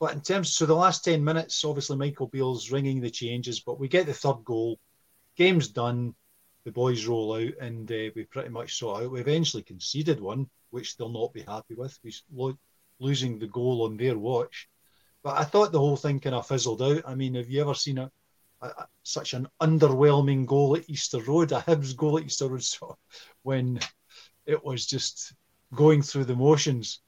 [0.00, 3.80] But in terms, so the last 10 minutes, obviously Michael Beale's ringing the changes, but
[3.80, 4.78] we get the third goal.
[5.36, 6.14] Game's done.
[6.64, 9.10] The boys roll out, and uh, we pretty much saw out.
[9.10, 11.98] We eventually conceded one, which they'll not be happy with.
[12.02, 12.12] We
[13.00, 14.68] losing the goal on their watch.
[15.22, 17.02] But I thought the whole thing kind of fizzled out.
[17.06, 18.10] I mean, have you ever seen a,
[18.60, 22.64] a, such an underwhelming goal at Easter Road, a Hibs goal at Easter Road,
[23.42, 23.80] when
[24.46, 25.32] it was just
[25.74, 27.00] going through the motions?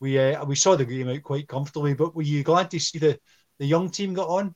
[0.00, 2.98] We uh, we saw the game out quite comfortably, but were you glad to see
[2.98, 3.18] the,
[3.58, 4.54] the young team got on?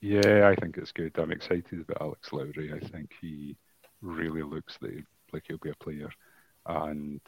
[0.00, 1.16] Yeah, I think it's good.
[1.18, 2.72] I'm excited about Alex Lowry.
[2.74, 3.56] I think he
[4.00, 4.78] really looks
[5.32, 6.10] like he'll be a player,
[6.66, 7.20] and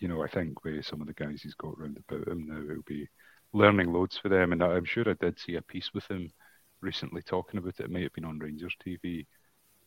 [0.00, 2.60] you know, I think with some of the guys he's got around about him now,
[2.62, 3.08] he'll be
[3.52, 4.52] learning loads for them.
[4.52, 6.32] And I'm sure I did see a piece with him
[6.80, 7.84] recently talking about it.
[7.84, 9.26] It might have been on Rangers TV,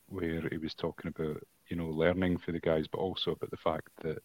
[0.06, 3.56] where he was talking about you know, learning for the guys, but also about the
[3.56, 4.18] fact that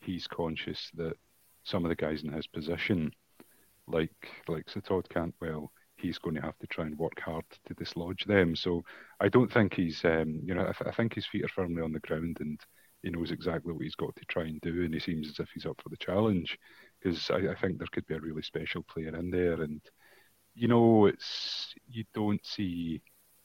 [0.00, 1.16] he's conscious that
[1.64, 3.10] some of the guys in his position,
[3.86, 7.74] like like Sir Todd Cantwell, he's going to have to try and work hard to
[7.74, 8.56] dislodge them.
[8.56, 8.84] So
[9.20, 11.82] I don't think he's, um, you know, I, th- I, think his feet are firmly
[11.82, 12.58] on the ground and
[13.02, 15.48] he knows exactly what he's got to try and do, and he seems as if
[15.54, 16.58] he's up for the challenge.
[17.00, 19.80] Because I, I think there could be a really special player in there, and
[20.54, 23.00] you know, it's you don't see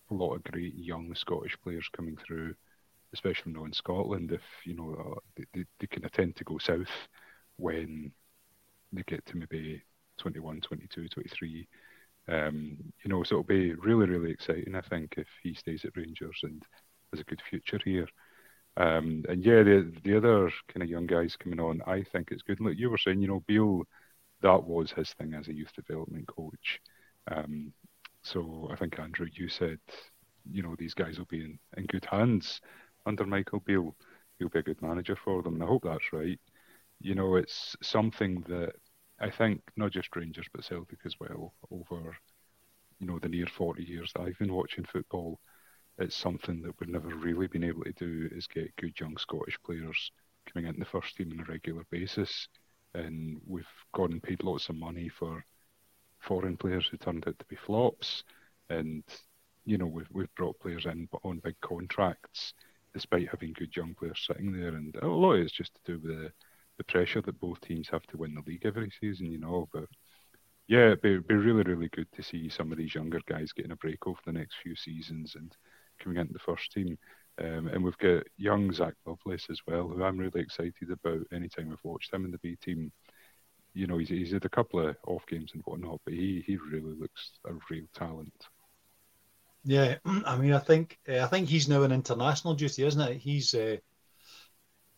[0.09, 2.55] a lot of great young Scottish players coming through,
[3.14, 4.32] especially now in Scotland.
[4.32, 6.89] If you know, uh, they, they, they can tend to go south
[7.64, 8.11] when
[8.91, 9.82] they get to maybe
[10.18, 11.68] 21, 22, 23.
[12.28, 15.95] Um, you know, so it'll be really, really exciting, I think, if he stays at
[15.95, 16.61] Rangers and
[17.11, 18.07] has a good future here.
[18.76, 22.41] Um, and yeah, the the other kind of young guys coming on, I think it's
[22.41, 22.59] good.
[22.59, 23.84] Like you were saying, you know, Beale,
[24.41, 26.82] that was his thing as a youth development coach.
[27.32, 27.72] Um,
[28.24, 29.80] so I think Andrew, you said,
[30.51, 32.61] you know, these guys will be in, in good hands
[33.05, 33.95] under Michael Beale.
[34.39, 35.55] He'll be a good manager for them.
[35.55, 36.39] And I hope that's right.
[37.04, 38.74] You know, it's something that
[39.20, 42.18] I think not just Rangers but Celtic as well over,
[42.99, 45.39] you know, the near 40 years that I've been watching football
[45.97, 49.58] it's something that we've never really been able to do is get good young Scottish
[49.64, 50.12] players
[50.51, 52.47] coming into the first team on a regular basis.
[52.95, 55.45] And we've gone and paid lots of money for
[56.20, 58.24] foreign players who turned out to be flops.
[58.70, 59.04] And,
[59.66, 62.54] you know, we've, we've brought players in on big contracts
[62.93, 64.76] despite having good young players sitting there.
[64.76, 66.32] And a lot of it's just to do with the,
[66.86, 69.68] the pressure that both teams have to win the league every season, you know.
[69.74, 69.86] But
[70.68, 73.72] yeah, it'd be, be really, really good to see some of these younger guys getting
[73.72, 75.56] a break over the next few seasons and
[76.00, 76.98] coming into the first team.
[77.40, 81.26] Um, and we've got young Zak Lovelace as well, who I'm really excited about.
[81.32, 82.92] Anytime I've watched him in the B team,
[83.74, 86.58] you know, he's, he's had a couple of off games and whatnot, but he, he
[86.58, 88.34] really looks a real talent.
[89.64, 93.18] Yeah, I mean, I think uh, I think he's now an international duty, isn't it?
[93.18, 93.78] He's uh,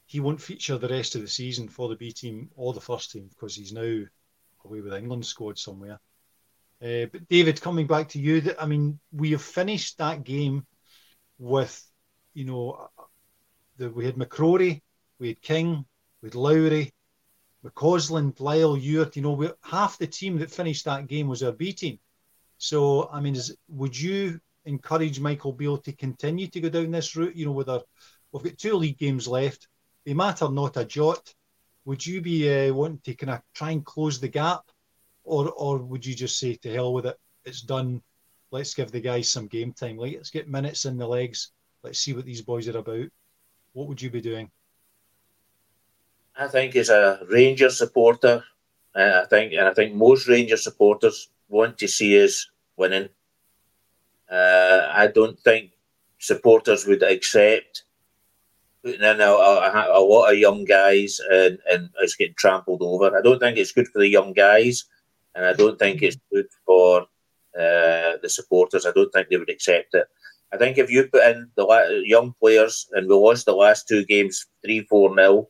[0.05, 3.11] he won't feature the rest of the season for the B team or the first
[3.11, 4.03] team because he's now
[4.63, 5.99] away with England squad somewhere.
[6.81, 10.65] Uh, but David, coming back to you, I mean, we have finished that game
[11.39, 11.81] with,
[12.33, 12.89] you know,
[13.77, 14.81] the, we had McCrorie,
[15.19, 15.85] we had King,
[16.21, 16.93] we had Lowry,
[17.65, 19.15] McCausland, Lyle, Ewart.
[19.15, 21.99] You know, we, half the team that finished that game was our B team.
[22.57, 27.15] So, I mean, is, would you encourage Michael Beale to continue to go down this
[27.15, 27.35] route?
[27.35, 27.81] You know, with our,
[28.31, 29.67] we've got two league games left.
[30.05, 31.33] They matter not a jot.
[31.85, 34.63] Would you be uh, wanting to kind of try and close the gap,
[35.23, 37.17] or or would you just say to hell with it?
[37.45, 38.01] It's done
[38.51, 39.97] let's give the guys some game time.
[39.97, 41.51] Let's get minutes in the legs.
[41.83, 43.07] Let's see what these boys are about.
[43.73, 44.49] What would you be doing?
[46.37, 48.43] I think as a Ranger supporter,
[48.95, 53.09] uh, I think, and I think most Ranger supporters want to see us winning.
[54.29, 55.71] Uh, I don't think
[56.17, 57.83] supporters would accept
[58.85, 63.17] putting in a, a, lot of young guys and, and it's getting trampled over.
[63.17, 64.85] I don't think it's good for the young guys,
[65.33, 67.01] and I don't think it's good for
[67.57, 68.85] uh, the supporters.
[68.85, 70.05] I don't think they would accept it.
[70.53, 74.05] I think if you put in the young players and we lost the last two
[74.05, 75.49] games three four nil,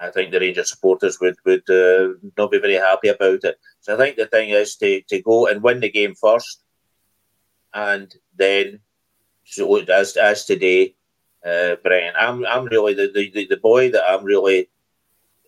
[0.00, 3.56] I think the Rangers supporters would would uh, not be very happy about it.
[3.80, 6.64] So I think the thing is to to go and win the game first,
[7.72, 8.80] and then
[9.44, 10.96] so as as today,
[11.46, 14.68] uh, Brian, I'm I'm really the, the the boy that I'm really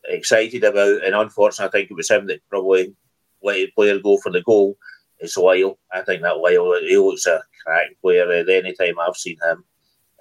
[0.07, 2.95] excited about, and unfortunately, I think it was him that probably
[3.43, 4.77] let the player go for the goal
[5.19, 5.79] It's Lyle.
[5.93, 9.65] I think that Lyle, he looks a crack player any time I've seen him.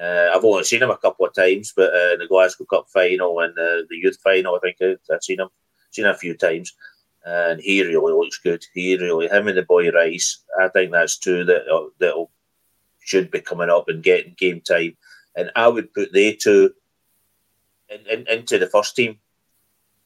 [0.02, 3.40] Uh, I've only seen him a couple of times, but uh, the Glasgow Cup final
[3.40, 5.50] and uh, the youth final, I think I've seen him,
[5.92, 6.74] seen him a few times,
[7.26, 8.64] and he really looks good.
[8.74, 11.64] He really, him and the boy Rice, I think that's two that
[12.00, 12.28] that
[13.00, 14.98] should be coming up and getting game time,
[15.36, 16.74] and I would put they two
[17.90, 19.20] in, in, into the first team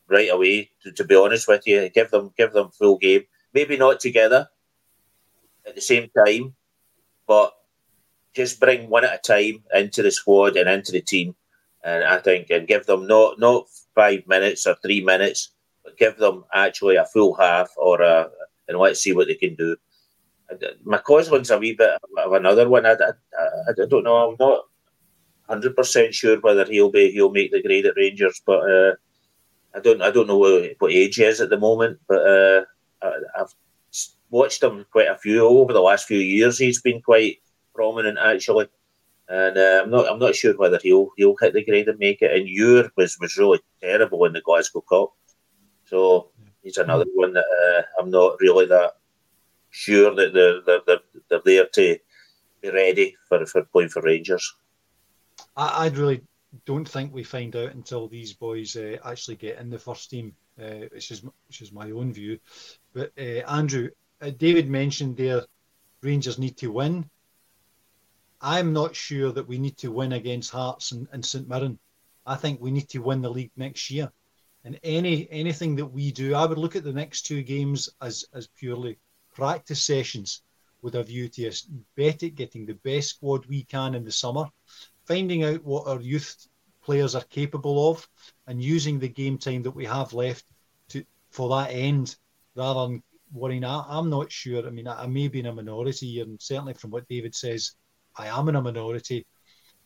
[0.08, 0.72] right away.
[0.84, 3.24] To, to be honest with you, give them give them full game.
[3.54, 4.50] Maybe not together,
[5.68, 6.54] at the same time,
[7.28, 7.54] but
[8.36, 11.36] just bring one at a time into the squad and into the team.
[11.84, 15.52] And I think and give them not not five minutes or three minutes,
[15.84, 18.30] but give them actually a full half or a,
[18.68, 19.76] and let's see what they can do.
[20.86, 22.86] McCausland's a wee bit of another one.
[22.86, 23.12] I, I,
[23.70, 24.16] I don't know.
[24.16, 24.66] I'm not
[25.50, 28.96] hundred percent sure whether he'll be he'll make the grade at Rangers, but uh,
[29.76, 32.00] I don't I don't know what, age he is at the moment.
[32.08, 32.66] But uh,
[33.02, 33.54] I, have
[34.30, 36.58] watched him quite a few over the last few years.
[36.58, 37.38] He's been quite
[37.74, 38.68] prominent actually,
[39.30, 42.22] and uh, I'm not I'm not sure whether he'll he'll hit the grade and make
[42.22, 42.34] it.
[42.34, 45.14] And Ure was was really terrible in the Glasgow Cup,
[45.86, 46.32] so
[46.64, 48.94] he's another one that uh, I'm not really that
[49.70, 51.98] sure that they're they're, they're, they're there to
[52.62, 54.56] be ready for for playing for Rangers.
[55.58, 56.22] I, I really
[56.66, 60.34] don't think we find out until these boys uh, actually get in the first team,
[60.62, 62.40] uh, which is which is my own view.
[62.94, 63.90] But uh, Andrew,
[64.22, 65.44] uh, David mentioned there,
[66.02, 67.10] Rangers need to win.
[68.40, 71.80] I'm not sure that we need to win against Hearts and, and St Mirren.
[72.26, 74.12] I think we need to win the league next year.
[74.64, 78.26] And any anything that we do, I would look at the next two games as
[78.34, 79.00] as purely
[79.34, 80.42] practice sessions
[80.82, 84.12] with a view to us bet at getting the best squad we can in the
[84.12, 84.46] summer,
[85.08, 86.48] finding out what our youth
[86.84, 88.08] players are capable of,
[88.48, 90.46] and using the game time that we have left
[90.90, 92.16] to for that end,
[92.56, 93.04] rather than
[93.34, 93.64] worrying.
[93.64, 94.66] I, I'm not sure.
[94.66, 97.74] I mean, I, I may be in a minority, and certainly from what David says,
[98.16, 99.26] I am in a minority.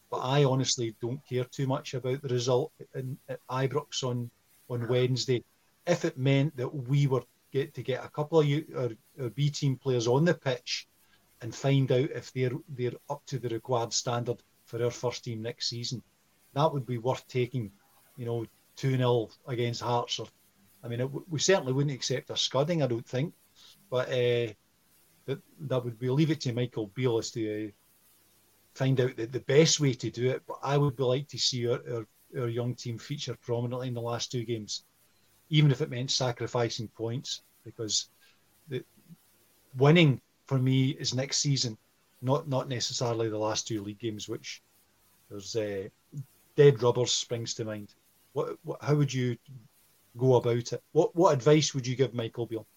[0.09, 4.29] But I honestly don't care too much about the result in, at Ibrox on
[4.69, 5.43] on Wednesday.
[5.87, 8.89] If it meant that we were get to get a couple of you, our,
[9.23, 10.87] our B team players on the pitch
[11.41, 14.41] and find out if they're they're up to the required standard
[14.71, 16.01] for our first team next season,
[16.53, 17.71] that would be worth taking.
[18.15, 18.45] You know,
[18.77, 20.19] two 0 against Hearts.
[20.19, 20.27] Or,
[20.83, 22.81] I mean, it, we certainly wouldn't accept a scudding.
[22.81, 23.33] I don't think,
[23.89, 24.53] but uh,
[25.25, 27.71] that that would be leave it to Michael Beale as to uh,
[28.73, 30.41] find out the, the best way to do it.
[30.47, 32.07] But I would be like to see our, our
[32.39, 34.85] our young team feature prominently in the last two games,
[35.49, 38.07] even if it meant sacrificing points, because
[38.69, 38.83] the
[39.77, 41.77] winning for me is next season,
[42.21, 44.61] not not necessarily the last two league games, which
[45.29, 45.87] there's uh,
[46.55, 47.93] dead rubbers springs to mind.
[48.33, 49.37] What, what how would you
[50.17, 50.83] go about it?
[50.91, 52.67] What what advice would you give Michael Beale?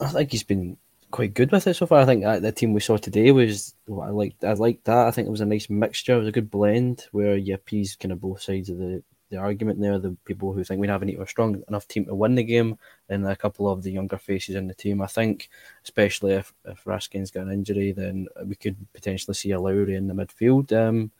[0.00, 0.76] I think he's been
[1.10, 2.00] quite good with it so far.
[2.00, 4.44] I think the team we saw today was what I liked.
[4.44, 5.06] I liked that.
[5.06, 6.14] I think it was a nice mixture.
[6.14, 9.38] It was a good blend where you appease kind of both sides of the, the
[9.38, 9.98] argument there.
[9.98, 13.26] The people who think we haven't a strong enough team to win the game, and
[13.26, 15.02] a couple of the younger faces in the team.
[15.02, 15.48] I think,
[15.84, 20.06] especially if if Raskin's got an injury, then we could potentially see a Lowry in
[20.06, 20.72] the midfield.
[20.72, 21.10] Um,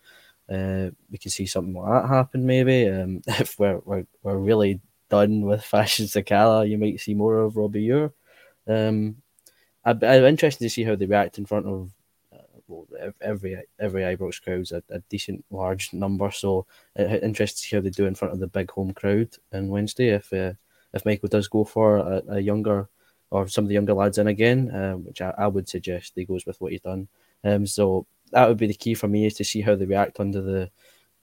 [0.48, 2.88] uh, we could see something like that happen maybe.
[2.88, 7.56] Um, if we're, we're we're really done with Fashion Sakala, you might see more of
[7.56, 8.12] Robbie Ure.
[8.66, 9.16] Um,
[9.84, 11.92] I'd, I'm interested to see how they react in front of
[12.68, 12.86] well,
[13.20, 16.30] every every Ibrox crowd's a, a decent large number.
[16.30, 16.66] So
[16.98, 19.68] uh, interested to see how they do in front of the big home crowd on
[19.68, 20.08] Wednesday.
[20.08, 20.52] If uh,
[20.92, 22.88] if Michael does go for a, a, younger
[23.30, 26.24] or some of the younger lads in again, um, which I, I, would suggest he
[26.24, 27.08] goes with what he's done.
[27.44, 30.20] Um, so that would be the key for me is to see how they react
[30.20, 30.70] under the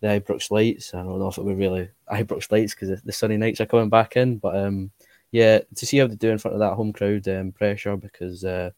[0.01, 0.93] the Ibrox lights.
[0.93, 3.89] I don't know if it would really Ibrox lights because the sunny nights are coming
[3.89, 4.91] back in, but um,
[5.31, 8.43] yeah, to see how they do in front of that home crowd um, pressure because
[8.43, 8.71] uh,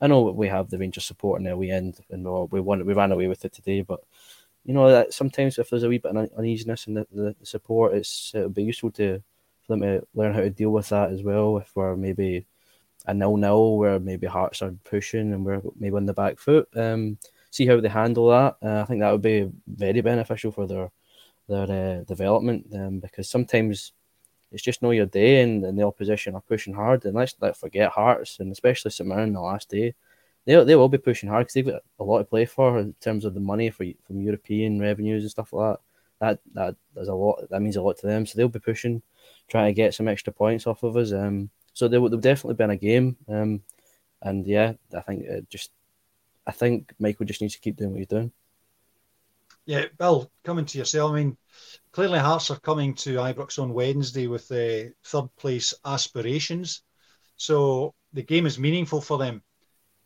[0.00, 2.92] I know we have the Rangers support in the we end and we won we
[2.94, 4.00] ran away with it today, but
[4.64, 7.46] you know that sometimes if there's a wee bit of uneasiness in the, the, the
[7.46, 9.22] support, it's it'll be useful to
[9.66, 11.58] for them to learn how to deal with that as well.
[11.58, 12.46] If we're maybe
[13.06, 16.68] a nil nil where maybe Hearts are pushing and we're maybe on the back foot,
[16.76, 17.18] um,
[17.50, 18.56] see how they handle that.
[18.62, 20.90] Uh, I think that would be very beneficial for their
[21.48, 23.92] their uh, development um, because sometimes
[24.52, 27.04] it's just know your day, and, and the opposition are pushing hard.
[27.04, 29.94] And let's not forget Hearts, and especially St Mirren the last day.
[30.44, 32.94] They, they will be pushing hard because they've got a lot to play for in
[33.00, 35.80] terms of the money for from European revenues and stuff like that.
[36.20, 37.48] That that there's a lot.
[37.50, 38.24] That means a lot to them.
[38.24, 39.02] So they'll be pushing,
[39.48, 41.12] trying to get some extra points off of us.
[41.12, 43.16] Um, so there will definitely be in a game.
[43.28, 43.62] Um,
[44.22, 45.72] and yeah, I think it just,
[46.46, 48.32] I think Michael just needs to keep doing what he's doing.
[49.66, 51.10] Yeah, Bill, coming to yourself.
[51.10, 51.36] I mean,
[51.90, 56.82] clearly Hearts are coming to Ibrox on Wednesday with the third place aspirations,
[57.36, 59.42] so the game is meaningful for them.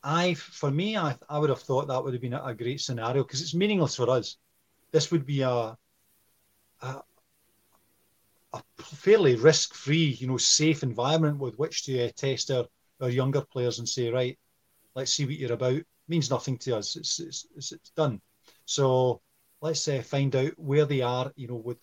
[0.02, 2.80] I, for me, I, I would have thought that would have been a, a great
[2.80, 4.38] scenario because it's meaningless for us.
[4.92, 5.76] This would be a
[6.82, 7.02] a,
[8.54, 12.64] a fairly risk-free, you know, safe environment with which to uh, test our,
[13.02, 14.38] our younger players and say, right,
[14.94, 15.74] let's see what you're about.
[15.74, 16.96] It means nothing to us.
[16.96, 18.22] It's it's, it's, it's done.
[18.64, 19.20] So
[19.60, 21.32] let's uh, find out where they are.
[21.36, 21.78] You know, with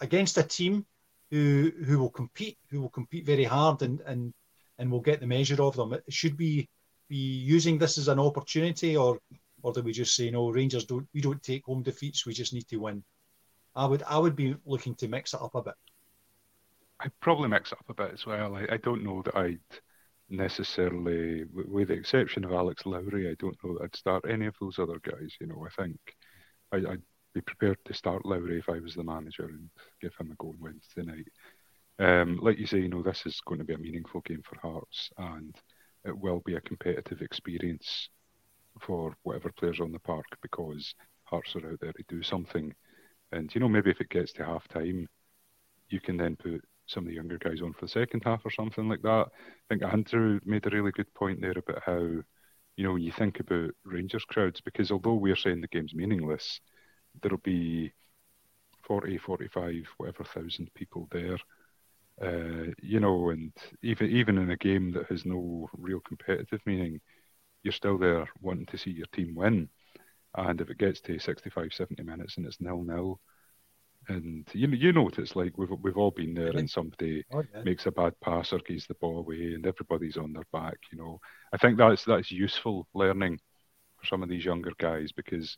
[0.00, 0.86] against a team
[1.30, 4.34] who who will compete, who will compete very hard, and and
[4.78, 5.96] and will get the measure of them.
[6.08, 6.68] Should we
[7.08, 9.18] be using this as an opportunity, or
[9.62, 10.50] or do we just say no?
[10.50, 11.08] Rangers don't.
[11.14, 12.26] We don't take home defeats.
[12.26, 13.04] We just need to win.
[13.74, 15.74] I would I would be looking to mix it up a bit.
[17.00, 18.54] I'd probably mix it up a bit as well.
[18.54, 19.58] I, I don't know that I'd
[20.28, 24.54] necessarily, with the exception of Alex Lowry, I don't know that I'd start any of
[24.60, 25.34] those other guys.
[25.40, 25.98] You know, I think
[26.72, 27.02] I, would
[27.34, 29.68] be prepared to start Lowry if I was the manager and
[30.00, 31.28] give him a go on Wednesday night.
[31.98, 34.58] Um, like you say, you know, this is going to be a meaningful game for
[34.60, 35.54] Hearts, and
[36.04, 38.08] it will be a competitive experience
[38.80, 40.94] for whatever players on the park because
[41.24, 42.74] Hearts are out there to do something.
[43.30, 45.08] And you know, maybe if it gets to half time,
[45.88, 48.50] you can then put some of the younger guys on for the second half or
[48.50, 49.28] something like that.
[49.28, 52.22] I think Andrew made a really good point there about how
[52.76, 56.60] you know, when you think about Rangers crowds because although we're saying the game's meaningless,
[57.22, 57.92] there'll be
[58.82, 61.38] 40, 45, whatever thousand people there.
[62.22, 63.52] Uh, you know, and
[63.82, 67.00] even even in a game that has no real competitive meaning,
[67.62, 69.68] you're still there wanting to see your team win.
[70.36, 73.20] And if it gets to 65, 70 minutes and it's nil nil,
[74.08, 75.56] and you know, you know what it's like.
[75.56, 77.62] We've we've all been there, and somebody oh, yeah.
[77.62, 80.76] makes a bad pass or gives the ball away, and everybody's on their back.
[80.90, 81.20] You know,
[81.52, 83.38] I think that's that's useful learning
[83.96, 85.56] for some of these younger guys because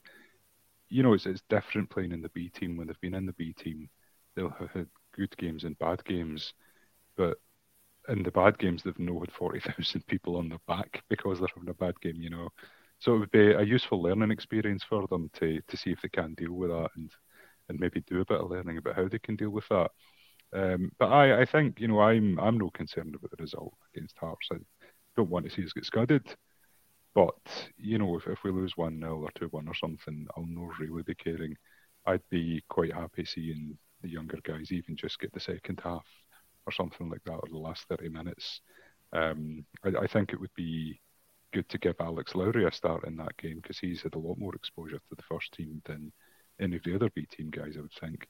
[0.89, 3.33] you know it's it's different playing in the B team when they've been in the
[3.33, 3.89] B team.
[4.37, 6.53] They'll have had good games and bad games,
[7.17, 7.39] but
[8.09, 11.49] in the bad games they've no had forty thousand people on their back because they're
[11.55, 12.21] having a bad game.
[12.21, 12.49] You know,
[12.99, 16.09] so it would be a useful learning experience for them to to see if they
[16.09, 17.11] can deal with that and
[17.69, 19.91] and maybe do a bit of learning about how they can deal with that.
[20.53, 24.17] Um, but I, I think you know I'm I'm no concerned about the result against
[24.19, 24.49] Hearts.
[24.53, 24.57] I
[25.17, 26.25] don't want to see us get scudded.
[27.15, 27.35] But
[27.77, 30.79] you know, if, if we lose one 0 or two one or something, I'll not
[30.79, 31.57] really be caring.
[32.07, 36.05] I'd be quite happy seeing the younger guys even just get the second half
[36.67, 38.61] or something like that, or the last thirty minutes.
[39.13, 41.01] Um, I, I think it would be
[41.53, 44.39] good to give Alex Lowry a start in that game because he's had a lot
[44.39, 46.13] more exposure to the first team than
[46.61, 48.27] any of the other B team guys, I would think.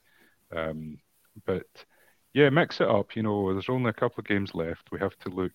[0.55, 0.97] Um,
[1.45, 1.65] but
[2.33, 3.15] yeah, mix it up.
[3.15, 4.91] You know, there's only a couple of games left.
[4.91, 5.53] We have to look.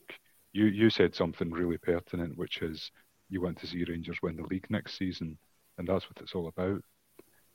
[0.52, 2.90] You you said something really pertinent, which is
[3.28, 5.38] you want to see Rangers win the league next season,
[5.78, 6.82] and that's what it's all about.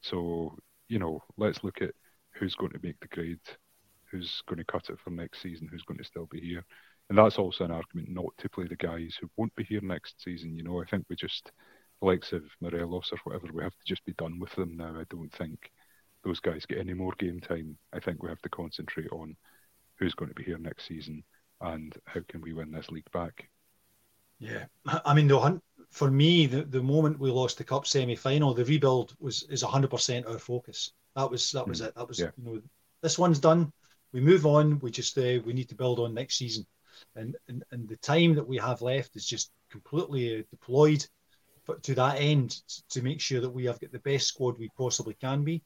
[0.01, 0.57] So
[0.88, 1.91] you know, let's look at
[2.36, 3.39] who's going to make the grade,
[4.11, 6.63] who's going to cut it for next season, who's going to still be here,
[7.09, 10.24] and that's also an argument not to play the guys who won't be here next
[10.24, 10.55] season.
[10.55, 11.51] You know, I think we just
[12.02, 14.96] likes of Morelos or whatever, we have to just be done with them now.
[15.00, 15.72] I don't think
[16.24, 17.78] those guys get any more game time.
[17.93, 19.36] I think we have to concentrate on
[19.98, 21.24] who's going to be here next season
[21.62, 23.50] and how can we win this league back.
[24.39, 28.16] Yeah, I mean the hunt for me, the, the moment we lost the cup semi
[28.16, 30.91] final, the rebuild was is hundred percent our focus.
[31.16, 31.88] That was that was mm.
[31.88, 31.96] it.
[31.96, 32.32] That was yeah.
[32.38, 32.62] you know
[33.02, 33.72] this one's done.
[34.12, 34.80] We move on.
[34.80, 36.66] We just uh, we need to build on next season,
[37.16, 40.43] and, and and the time that we have left is just completely uh,
[41.66, 44.70] deployed to that end to make sure that we have got the best squad we
[44.78, 45.61] possibly can be.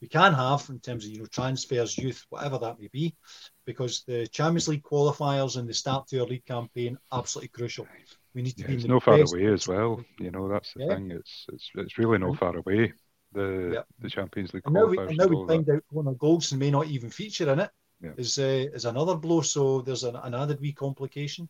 [0.00, 3.16] We can have in terms of you know transfers, youth, whatever that may be,
[3.64, 7.86] because the Champions League qualifiers and the start to our league campaign absolutely crucial.
[8.34, 8.74] We need to yeah, be.
[8.74, 10.04] It's no far away as well.
[10.20, 10.94] You know that's the yeah.
[10.94, 11.10] thing.
[11.10, 12.92] It's it's it's really no far away.
[13.32, 13.82] The yeah.
[13.98, 15.08] the Champions League qualifiers.
[15.08, 15.76] And now we, and now we find that.
[15.76, 17.70] out Connor Goldson may not even feature in it.
[18.16, 19.40] Is uh, is another blow.
[19.40, 21.48] So there's an, an added wee complication.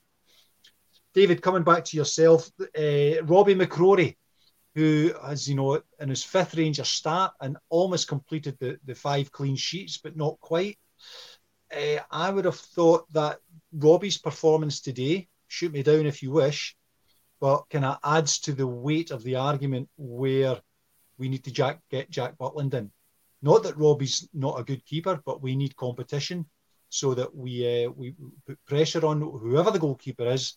[1.14, 4.16] David, coming back to yourself, uh, Robbie McCrorie,
[4.74, 9.30] who has, you know, in his fifth Ranger start and almost completed the, the five
[9.30, 10.78] clean sheets, but not quite.
[11.70, 13.38] Uh, I would have thought that
[13.72, 16.74] Robbie's performance today, shoot me down if you wish,
[17.40, 20.58] but kind of adds to the weight of the argument where
[21.18, 22.90] we need to Jack, get Jack Butland in.
[23.42, 26.46] Not that Robbie's not a good keeper, but we need competition
[26.88, 28.14] so that we uh, we
[28.46, 30.56] put pressure on whoever the goalkeeper is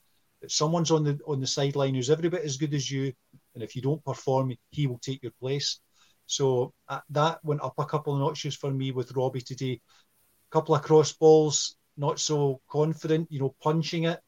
[0.51, 3.13] someone's on the on the sideline who's every bit as good as you,
[3.53, 5.79] and if you don't perform, he will take your place.
[6.25, 9.73] So uh, that went up a couple of notches for me with Robbie today.
[9.73, 14.19] A couple of cross balls, not so confident, you know, punching it.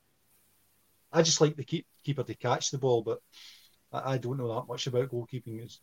[1.12, 3.20] I just like the keep, keeper to catch the ball, but
[3.92, 5.64] I, I don't know that much about goalkeeping.
[5.64, 5.80] It's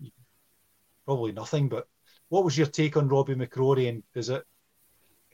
[1.05, 1.69] probably nothing.
[1.69, 1.87] But
[2.29, 4.45] what was your take on Robbie McCrorie, and does it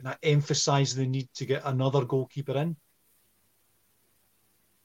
[0.00, 2.74] can I emphasise the need to get another goalkeeper in?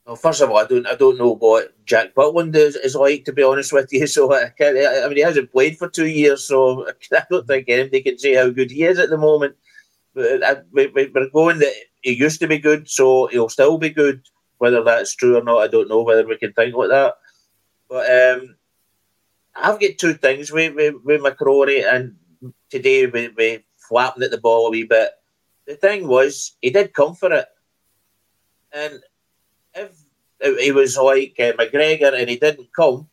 [0.06, 3.26] Well, first of all, I don't I don't know what Jack Butland is, is like
[3.26, 4.06] to be honest with you.
[4.16, 7.68] So I, can't, I mean, he hasn't played for two years, so I don't think
[7.68, 9.56] anybody can say how good he is at the moment.
[10.14, 13.90] But I, we, we're going that he used to be good, so he'll still be
[13.90, 14.22] good.
[14.60, 16.04] Whether that's true or not, I don't know.
[16.04, 17.16] Whether we can think like that,
[17.90, 18.56] but um,
[19.56, 22.16] I've got two things with with, with McCrorie, and
[22.70, 25.10] today we, we flapping at the ball a wee bit.
[25.68, 27.48] The thing was, he did come for it,
[28.72, 29.02] and
[29.76, 33.08] if he was like uh, McGregor and he didn't come,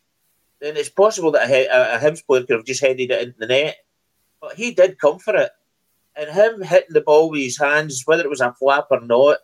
[0.61, 3.39] then it's possible that a, a, a Hibs player could have just headed it into
[3.39, 3.77] the net.
[4.41, 5.51] But he did come for it.
[6.15, 9.37] And him hitting the ball with his hands, whether it was a flap or not,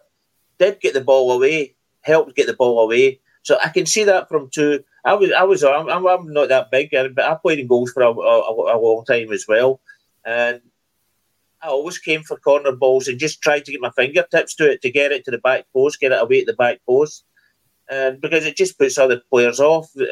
[0.59, 3.19] did get the ball away, helped get the ball away.
[3.41, 4.83] So I can see that from two.
[5.05, 8.03] I was, I was, I'm, I'm not that big, but I played in goals for
[8.03, 9.79] a, a, a long time as well,
[10.25, 10.61] and
[11.61, 14.81] I always came for corner balls and just tried to get my fingertips to it
[14.81, 17.25] to get it to the back post, get it away at the back post
[17.89, 20.05] and because it just puts other players off uh,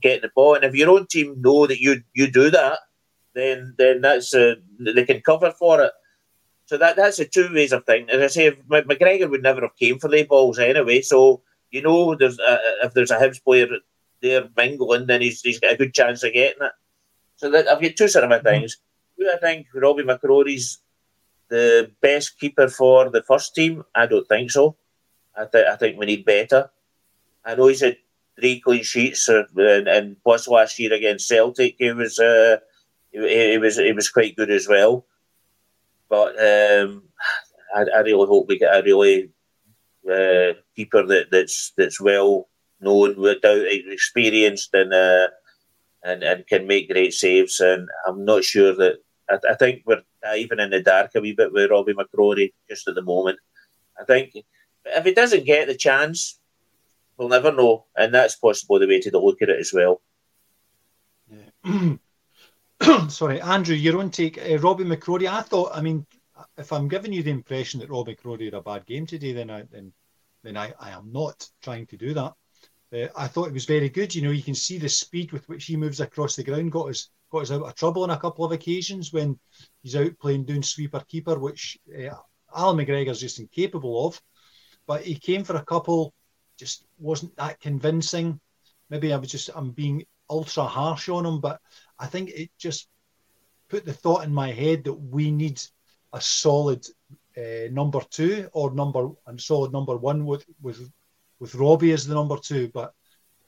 [0.00, 0.54] getting the ball.
[0.54, 2.78] And if your own team know that you you do that,
[3.34, 5.92] then then that's uh, they can cover for it.
[6.66, 8.08] So that that's the two ways of thing.
[8.08, 11.02] As I say, if McGregor would never have came for the balls anyway.
[11.02, 13.66] So you know, there's a, if there's a Hibs player
[14.22, 16.72] there mingling, then he's he's got a good chance of getting it.
[17.36, 19.24] So that, I've got two sort of mm-hmm.
[19.24, 20.78] I think Robbie McCrorie's
[21.54, 23.84] the best keeper for the first team.
[23.94, 24.76] I don't think so.
[25.36, 26.68] I, th- I think we need better.
[27.44, 27.98] I know he's had
[28.36, 32.56] three clean sheets, uh, and, and, plus last year against Celtic, he was uh,
[33.12, 35.06] he, he, was he was quite good as well.
[36.08, 37.04] But um,
[37.74, 39.30] I, I, really hope we get a really
[40.10, 42.48] uh, keeper that, that's that's well
[42.80, 45.28] known, without experienced, and uh,
[46.02, 47.60] and and can make great saves.
[47.60, 48.96] And I'm not sure that
[49.30, 50.02] I, I think we're
[50.36, 53.38] even in the dark a wee bit with Robbie McCrorie just at the moment.
[53.98, 54.34] I think
[54.84, 56.38] if he doesn't get the chance,
[57.16, 60.00] we'll never know, and that's possibly the way to look at it as well.
[61.30, 61.94] Yeah.
[63.08, 64.38] Sorry, Andrew, your own take.
[64.38, 65.28] Uh, Robbie McCrorie.
[65.28, 65.70] I thought.
[65.74, 66.06] I mean,
[66.58, 69.50] if I'm giving you the impression that Robbie McCrorie had a bad game today, then
[69.50, 69.92] I then
[70.42, 72.34] then I, I am not trying to do that.
[72.92, 74.14] Uh, I thought it was very good.
[74.14, 76.72] You know, you can see the speed with which he moves across the ground.
[76.72, 79.38] Got us got us out of trouble on a couple of occasions when
[79.84, 82.16] he's out playing doing sweeper keeper, which uh,
[82.56, 84.20] Alan McGregor's just incapable of.
[84.86, 86.12] But he came for a couple,
[86.58, 88.40] just wasn't that convincing.
[88.90, 91.60] Maybe I was just I'm being ultra harsh on him, but
[91.98, 92.88] I think it just
[93.68, 95.60] put the thought in my head that we need
[96.12, 96.84] a solid
[97.36, 100.90] uh, number two or number and solid number one with with
[101.40, 102.94] with Robbie as the number two, but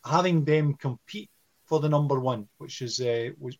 [0.04, 1.30] having them compete
[1.64, 3.58] for the number one, which is uh, which,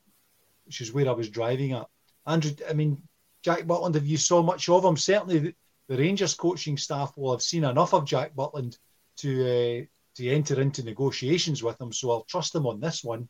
[0.64, 1.86] which is where I was driving at.
[2.26, 3.02] Andrew, I mean,
[3.42, 4.96] Jack Butland, have you saw much of him?
[4.96, 5.54] Certainly, the,
[5.88, 8.78] the Rangers coaching staff will have seen enough of Jack Butland
[9.18, 9.84] to uh,
[10.16, 11.92] to enter into negotiations with him.
[11.92, 13.28] So I'll trust him on this one.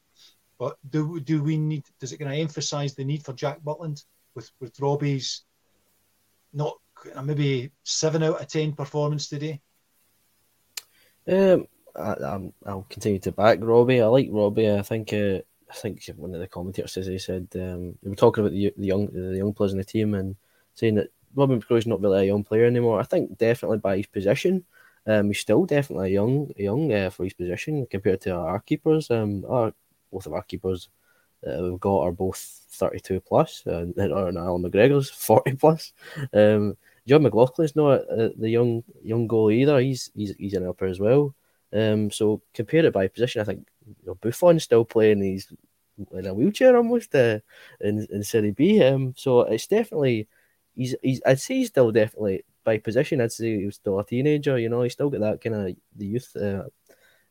[0.59, 1.84] But do do we need?
[2.01, 4.03] Does it going to emphasise the need for Jack Butland
[4.34, 5.44] with with Robbie's
[6.53, 6.78] not
[7.22, 9.61] maybe seven out of ten performance today?
[11.28, 14.01] Um, I, will continue to back Robbie.
[14.01, 14.70] I like Robbie.
[14.70, 15.40] I think uh,
[15.70, 18.72] I think one of the commentators says he said um, they were talking about the,
[18.76, 20.36] the young the young players in the team and
[20.74, 23.00] saying that Robin is not really a young player anymore.
[23.00, 24.64] I think definitely by his position,
[25.06, 29.10] um, he's still definitely young young uh, for his position compared to our keepers.
[29.10, 29.72] Um, our
[30.12, 30.88] both of our keepers
[31.42, 32.38] that we've got are both
[32.70, 35.92] 32 plus, uh, or Alan McGregor's 40 plus.
[36.32, 39.78] Um, Jon McLaughlin's not uh, the young young goal either.
[39.80, 41.34] He's he's he's an upper as well.
[41.77, 43.41] Um, so compare it by position.
[43.41, 45.22] I think you know, Buffon's still playing.
[45.22, 45.53] He's
[46.12, 47.41] in a wheelchair almost uh,
[47.81, 48.83] in in Serie B.
[48.83, 50.29] Um, so it's definitely
[50.74, 51.20] he's he's.
[51.27, 53.20] I'd say he's still definitely by position.
[53.20, 54.59] I'd say he was still a teenager.
[54.59, 56.64] You know, he's still got that kind of the youth uh,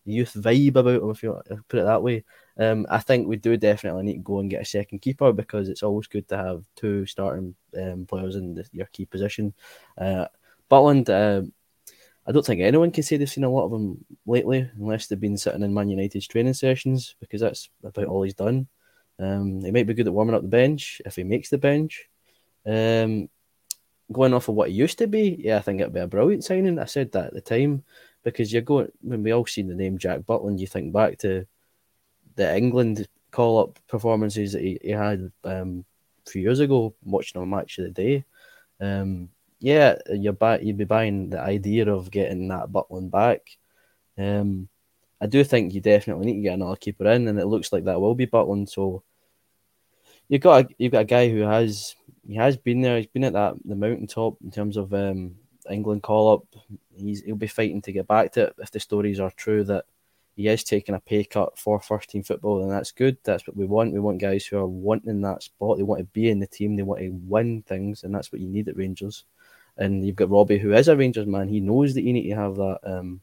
[0.06, 2.24] youth vibe about him, if you put it that way.
[2.58, 5.68] Um, I think we do definitely need to go and get a second keeper because
[5.68, 9.54] it's always good to have two starting um, players in the, your key position.
[9.98, 10.28] Uh,
[10.70, 11.46] Butland, uh,
[12.28, 15.20] I don't think anyone can say they've seen a lot of him lately, unless they've
[15.20, 18.68] been sitting in Man United's training sessions, because that's about all he's done.
[19.20, 22.10] Um, he might be good at warming up the bench if he makes the bench.
[22.66, 23.30] Um,
[24.12, 26.44] going off of what he used to be, yeah, I think it'd be a brilliant
[26.44, 26.80] signing.
[26.80, 27.84] I said that at the time
[28.24, 31.46] because you're going when we all seen the name Jack Butland, you think back to
[32.36, 35.86] the England call up performances that he, he had um,
[36.26, 38.26] a few years ago, watching a match of the day.
[38.80, 39.30] Um,
[39.66, 40.62] yeah, you're back.
[40.62, 43.58] You'd be buying the idea of getting that Butland back.
[44.16, 44.70] Um,
[45.20, 47.86] I do think you definitely need to get another keeper in, and it looks like
[47.86, 48.70] that will be Butland.
[48.70, 49.02] So
[50.28, 51.96] you've got a, you've got a guy who has
[52.28, 52.98] he has been there.
[52.98, 55.34] He's been at that the mountaintop in terms of um,
[55.68, 56.62] England call up.
[56.96, 59.86] He's he'll be fighting to get back to it if the stories are true that
[60.36, 63.18] he is taking a pay cut for first team football, and that's good.
[63.24, 63.94] That's what we want.
[63.94, 65.78] We want guys who are wanting that spot.
[65.78, 66.76] They want to be in the team.
[66.76, 69.26] They want to win things, and that's what you need at Rangers.
[69.78, 71.50] And you've got Robbie, who is a Rangers man.
[71.50, 72.80] He knows that you need to have that.
[72.84, 73.22] Um,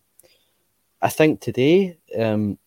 [1.00, 2.58] I think today, um,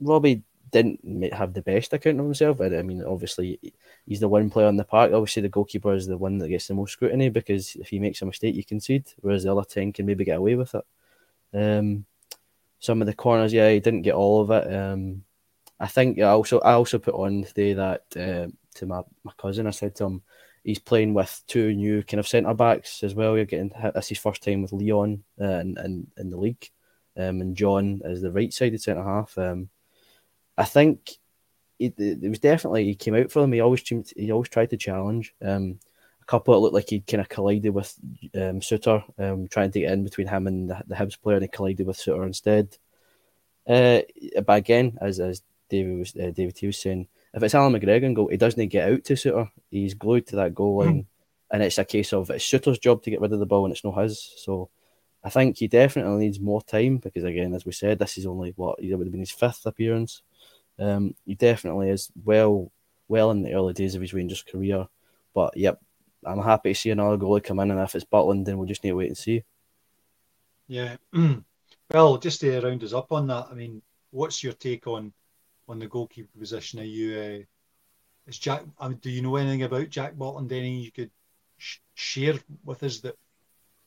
[0.00, 2.60] Robbie didn't have the best account of himself.
[2.60, 3.58] I mean, obviously,
[4.06, 5.12] he's the one player on the park.
[5.12, 8.20] Obviously, the goalkeeper is the one that gets the most scrutiny because if he makes
[8.22, 10.84] a mistake, you concede, whereas the other 10 can maybe get away with it.
[11.54, 12.04] Um,
[12.78, 14.72] some of the corners, yeah, he didn't get all of it.
[14.72, 15.24] Um,
[15.78, 19.66] I think I also I also put on today that uh, to my, my cousin,
[19.66, 20.22] I said to him,
[20.66, 23.36] he's playing with two new kind of centre backs as well.
[23.36, 26.68] You're getting this his first time with Leon uh, in, in, in the league,
[27.16, 29.38] um, and John as the right sided centre half.
[29.38, 29.70] Um,
[30.58, 31.12] I think
[31.78, 33.52] it, it, was definitely he came out for them.
[33.52, 33.82] He always
[34.16, 35.34] he always tried to challenge.
[35.40, 35.78] Um,
[36.20, 37.94] a couple that looked like he kind of collided with
[38.34, 41.44] um, Souttar, um, trying to get in between him and the, the Hibs player, and
[41.44, 42.76] he collided with Souttar instead.
[43.68, 44.00] Uh,
[44.44, 48.14] but again, as as David was uh, David T was saying, if it's Alan McGregor
[48.14, 49.50] goal, he doesn't get out to Souttar.
[49.70, 51.06] He's glued to that goal line, mm.
[51.50, 53.72] and it's a case of it's Souttar's job to get rid of the ball, and
[53.72, 54.34] it's not his.
[54.38, 54.70] So
[55.22, 58.52] I think he definitely needs more time because, again, as we said, this is only
[58.56, 60.22] what he would have been his fifth appearance.
[60.78, 62.70] Um, he definitely is well
[63.08, 64.88] well in the early days of his Rangers career.
[65.34, 65.80] But yep,
[66.24, 68.82] I'm happy to see another goalie come in, and if it's Butland, then we'll just
[68.82, 69.44] need to wait and see.
[70.68, 70.96] Yeah.
[71.90, 75.12] well, just to round us up on that, I mean, what's your take on
[75.68, 76.80] on the goalkeeper position?
[76.80, 77.44] Are you uh,
[78.26, 78.64] is Jack?
[78.78, 80.52] I mean, do you know anything about Jack Butland?
[80.52, 81.10] Anything you could
[81.58, 83.16] sh- share with us that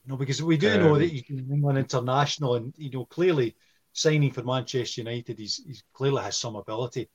[0.04, 0.18] you know?
[0.18, 3.56] Because we do um, know that he's England international, and you know clearly
[3.94, 7.10] signing for Manchester United, he's, he's clearly has some ability.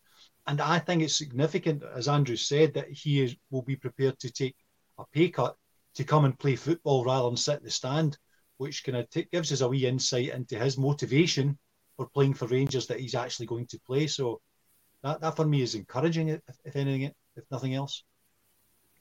[0.47, 4.31] And I think it's significant, as Andrew said, that he is, will be prepared to
[4.31, 4.57] take
[4.99, 5.57] a pay cut
[5.95, 8.19] to come and play football rather than sit in the stand,
[8.59, 11.59] which kind of t- gives us a wee insight into his motivation
[11.97, 14.07] for playing for Rangers that he's actually going to play.
[14.07, 14.41] So
[15.05, 18.03] that, that for me is encouraging, if, if anything, if nothing else.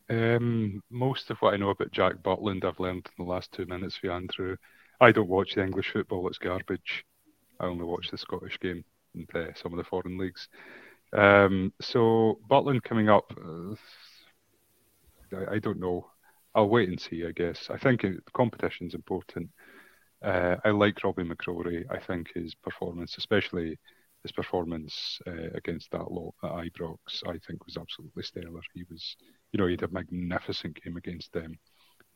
[0.09, 3.65] Um, most of what I know about Jack Butland, I've learned in the last two
[3.65, 4.57] minutes for Andrew.
[4.99, 7.05] I don't watch the English football; it's garbage.
[7.59, 8.83] I only watch the Scottish game
[9.15, 10.49] and uh, some of the foreign leagues.
[11.13, 13.75] Um, so Butland coming up, uh,
[15.35, 16.09] I, I, don't know.
[16.53, 17.25] I'll wait and see.
[17.25, 19.49] I guess I think the competition's important.
[20.21, 21.85] Uh, I like Robbie McCrorie.
[21.89, 23.77] I think his performance, especially
[24.23, 28.61] his performance uh, against that lot at Ibrox, I think was absolutely stellar.
[28.73, 29.15] He was,
[29.51, 31.57] you know, he had a magnificent game against them,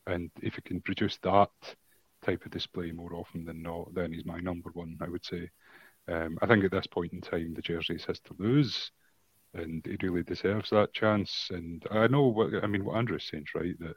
[0.07, 1.49] and if he can produce that
[2.25, 5.49] type of display more often than not, then he's my number one, I would say.
[6.07, 8.91] Um, I think at this point in time, the jersey has to lose,
[9.53, 11.49] and he really deserves that chance.
[11.51, 12.85] And I know what I mean.
[12.85, 13.95] What Andrew's saying right that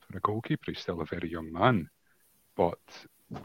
[0.00, 1.88] for a goalkeeper, he's still a very young man.
[2.56, 2.80] But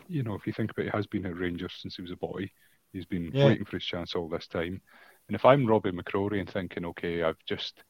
[0.08, 2.12] you know, if you think about it, he has been at Rangers since he was
[2.12, 2.50] a boy.
[2.94, 3.46] He's been yeah.
[3.46, 4.82] waiting for his chance all this time.
[5.28, 7.84] And if I'm Robbie McCrorie and thinking, okay, I've just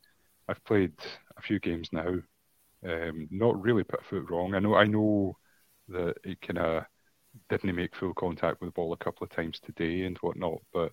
[0.48, 0.94] I've played
[1.38, 2.16] a few games now,
[2.86, 4.56] um, not really put a foot wrong.
[4.56, 5.38] I know I know
[5.90, 6.84] that he kind of
[7.50, 10.92] didn't make full contact with the ball a couple of times today and whatnot, but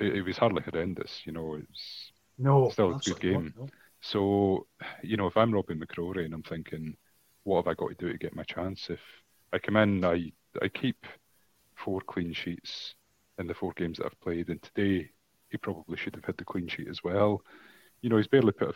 [0.00, 1.20] it, it was hardly horrendous.
[1.24, 3.54] You know, it's no, still a good game.
[3.56, 3.68] No.
[4.00, 4.66] So,
[5.02, 6.96] you know, if I'm Robbie McCrorie and I'm thinking,
[7.44, 8.88] what have I got to do to get my chance?
[8.88, 9.00] If
[9.52, 11.06] I come in, I I keep
[11.76, 12.94] four clean sheets
[13.42, 15.10] in the four games that I've played, and today
[15.50, 17.42] he probably should have had the clean sheet as well.
[18.00, 18.74] You know, he's barely put a,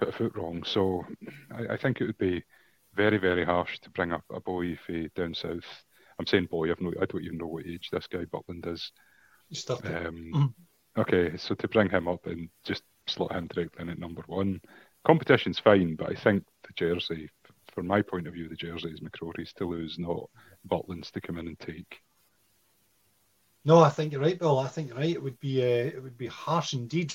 [0.00, 1.04] put a foot wrong, so
[1.52, 2.42] I, I think it would be
[2.94, 5.84] very, very harsh to bring up a boy for down south.
[6.18, 8.90] I'm saying boy, I've no, I don't even know what age this guy Butland is.
[10.06, 10.54] Um, mm.
[10.98, 14.60] okay, so to bring him up and just slot him directly in at number one,
[15.04, 17.28] competition's fine, but I think the jersey,
[17.72, 20.30] from my point of view, the jersey is McCrorie's to lose, not
[20.68, 22.00] Butland's to come in and take.
[23.64, 24.58] No, I think you're right, Bill.
[24.58, 25.10] I think you're right.
[25.10, 27.14] It would be uh, it would be harsh indeed.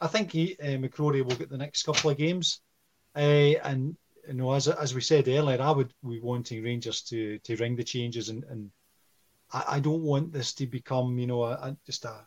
[0.00, 2.60] I think he, uh, McCrorie will get the next couple of games,
[3.14, 3.18] uh,
[3.64, 3.96] and
[4.28, 7.76] you know, as as we said earlier, I would be wanting Rangers to to ring
[7.76, 8.70] the changes, and and
[9.52, 12.26] I, I don't want this to become, you know, a, a, just a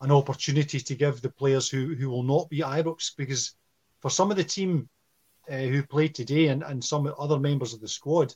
[0.00, 3.54] an opportunity to give the players who who will not be Ibrox because
[4.00, 4.88] for some of the team
[5.50, 8.32] uh, who played today and and some other members of the squad,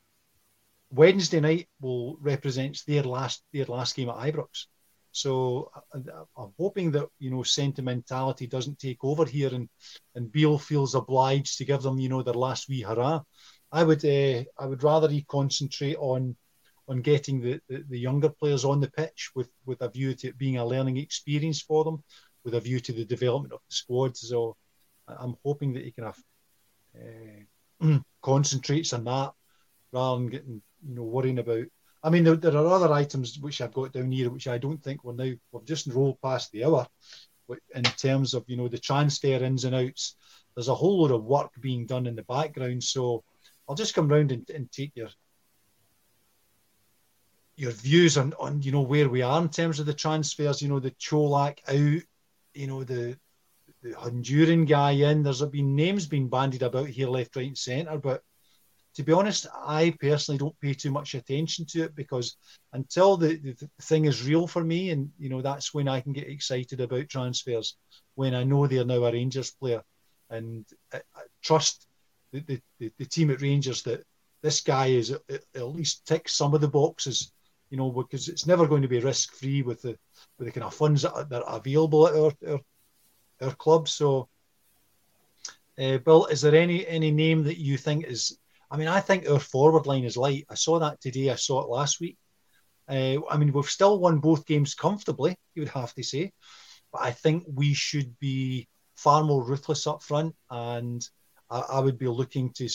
[0.97, 4.67] Wednesday night will represent their last their last game at Ibrox.
[5.13, 9.69] So I'm hoping that you know sentimentality doesn't take over here, and
[10.15, 13.23] and Beale feels obliged to give them you know their last wee hurrah.
[13.73, 16.37] I would uh, I would rather he concentrate on
[16.89, 20.29] on getting the, the, the, younger players on the pitch with with a view to
[20.29, 22.03] it being a learning experience for them,
[22.45, 24.17] with a view to the development of the squad.
[24.17, 24.57] So
[25.09, 26.23] I'm hoping that he can have
[27.83, 29.33] uh, concentrates on that
[29.93, 31.67] rather than getting you know worrying about
[32.07, 34.81] I mean, there, there, are other items which I've got down here, which I don't
[34.81, 36.87] think we're now we've just rolled past the hour.
[37.49, 40.15] But in terms of you know the transfer ins and outs,
[40.55, 42.85] there's a whole lot of work being done in the background.
[42.85, 43.25] So
[43.69, 45.09] I'll just come round and, and take your
[47.57, 50.63] your views on on you know where we are in terms of the transfers.
[50.63, 52.03] You know the Čolak out,
[52.55, 53.19] you know the
[53.83, 55.25] the Honduran guy in.
[55.25, 58.23] There's been names being bandied about here, left, right, and centre, but
[58.97, 62.39] to be honest, I personally don't pay too much attention to it because
[62.73, 66.15] until the, the, thing is real for me, and you know that's when I can
[66.15, 67.77] get excited about transfers
[68.15, 69.83] when I know they're now a Rangers player,
[70.31, 71.87] and I, I trust
[72.33, 72.41] the,
[72.79, 74.03] the, the, team at Rangers that
[74.41, 75.21] this guy is at,
[75.55, 77.33] at least ticks some of the boxes,
[77.69, 79.99] you know, because it's never going to be risk free with the
[80.39, 82.61] with the kind of funds that are, that are available at our, our
[83.43, 83.89] our club.
[83.89, 84.31] So,
[85.79, 88.39] uh, Bill, is there any any name that you think is
[88.71, 90.47] I mean, I think our forward line is light.
[90.51, 91.31] I saw that today.
[91.31, 92.19] I saw it last week.
[92.89, 96.33] Uh, I mean, we've still won both games comfortably, you would have to say.
[96.93, 100.35] But I think we should be far more ruthless up front.
[100.51, 101.07] And
[101.51, 102.69] I, I would be looking to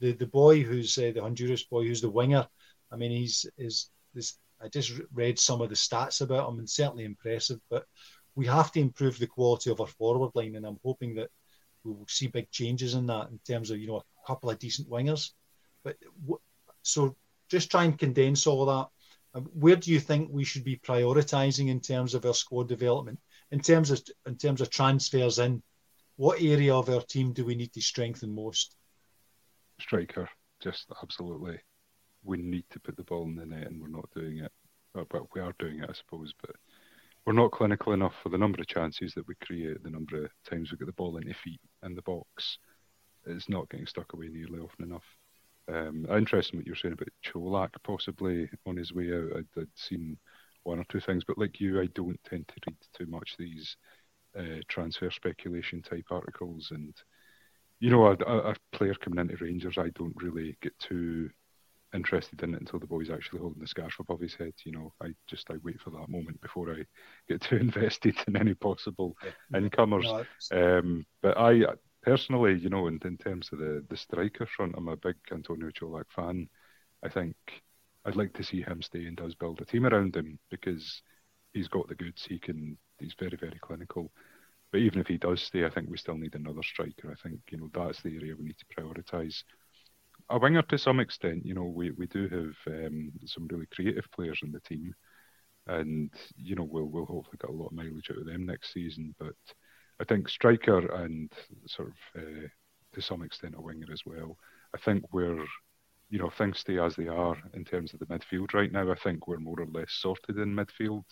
[0.00, 2.46] the, the boy who's uh, the Honduras boy, who's the winger.
[2.90, 4.38] I mean, he's is this.
[4.62, 7.60] I just read some of the stats about him and certainly impressive.
[7.70, 7.86] But
[8.34, 11.30] we have to improve the quality of our forward line, and I'm hoping that
[11.84, 14.88] we will see big changes in that in terms of you know couple of decent
[14.88, 15.30] wingers.
[15.84, 15.96] But
[16.82, 17.16] so
[17.48, 18.88] just try and condense all that.
[19.34, 23.20] Um, where do you think we should be prioritising in terms of our squad development?
[23.50, 25.62] In terms of in terms of transfers in,
[26.16, 28.76] what area of our team do we need to strengthen most?
[29.80, 30.28] Striker,
[30.60, 31.58] just absolutely.
[32.22, 34.52] We need to put the ball in the net, and we're not doing it.
[34.92, 36.34] But we are doing it, I suppose.
[36.40, 36.56] But
[37.24, 40.30] we're not clinical enough for the number of chances that we create, the number of
[40.48, 42.58] times we get the ball into feet in the box.
[43.26, 45.04] It's not getting stuck away nearly often enough.
[45.68, 49.36] Um, interesting what you're saying about Čolak possibly on his way out.
[49.36, 50.18] I'd, I'd, seen
[50.64, 53.76] one or two things, but like you, I don't tend to read too much these
[54.38, 56.68] uh, transfer speculation type articles.
[56.72, 56.94] And
[57.78, 61.30] you know, a, a, player coming into Rangers, I don't really get too
[61.94, 64.52] interested in it until the boy's actually holding the scarf above his head.
[64.64, 66.84] You know, I just I wait for that moment before I
[67.28, 69.58] get too invested in any possible yeah.
[69.58, 70.04] incomers.
[70.52, 71.62] No, um, but I
[72.02, 75.70] personally, you know, in, in terms of the the striker front, I'm a big Antonio
[75.70, 76.48] Čolak fan.
[77.04, 77.36] I think
[78.04, 81.02] I'd like to see him stay and does build a team around him because
[81.52, 82.24] he's got the goods.
[82.24, 82.78] He can.
[82.98, 84.12] He's very very clinical.
[84.72, 87.10] But even if he does stay, I think we still need another striker.
[87.10, 89.42] I think you know that's the area we need to prioritise
[90.30, 91.44] a winger to some extent.
[91.44, 94.94] You know, we, we do have um, some really creative players in the team,
[95.66, 98.72] and you know we'll we'll hopefully get a lot of mileage out of them next
[98.72, 99.14] season.
[99.18, 99.34] But
[100.00, 101.30] I think striker and
[101.66, 102.48] sort of uh,
[102.94, 104.36] to some extent a winger as well.
[104.74, 105.44] I think we're
[106.08, 108.90] you know things stay as they are in terms of the midfield right now.
[108.90, 111.04] I think we're more or less sorted in midfield,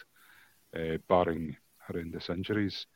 [0.74, 2.86] uh, barring horrendous injuries.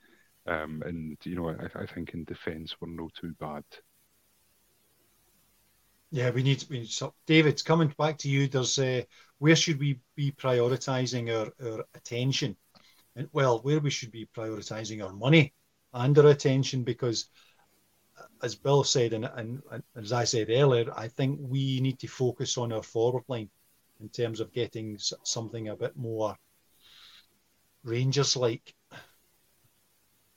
[0.46, 3.64] Um, and you know, I, I think in defence we're no too bad.
[6.10, 9.02] Yeah, we need, we need so David, coming back to you, there's uh,
[9.38, 12.56] where should we be prioritising our, our attention?
[13.14, 15.54] And well, where we should be prioritising our money
[15.94, 17.26] and our attention, because
[18.18, 21.98] uh, as Bill said, and, and, and, as I said earlier, I think we need
[22.00, 23.50] to focus on our forward line
[24.00, 26.36] in terms of getting something a bit more
[27.84, 28.74] Rangers like.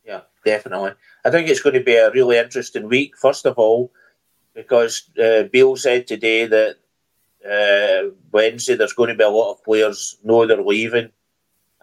[0.04, 0.92] Yeah, definitely.
[1.24, 3.18] I think it's going to be a really interesting week.
[3.18, 3.92] First of all,
[4.54, 6.78] because uh, Beale said today that
[7.46, 11.12] uh, Wednesday there's going to be a lot of players know they're leaving,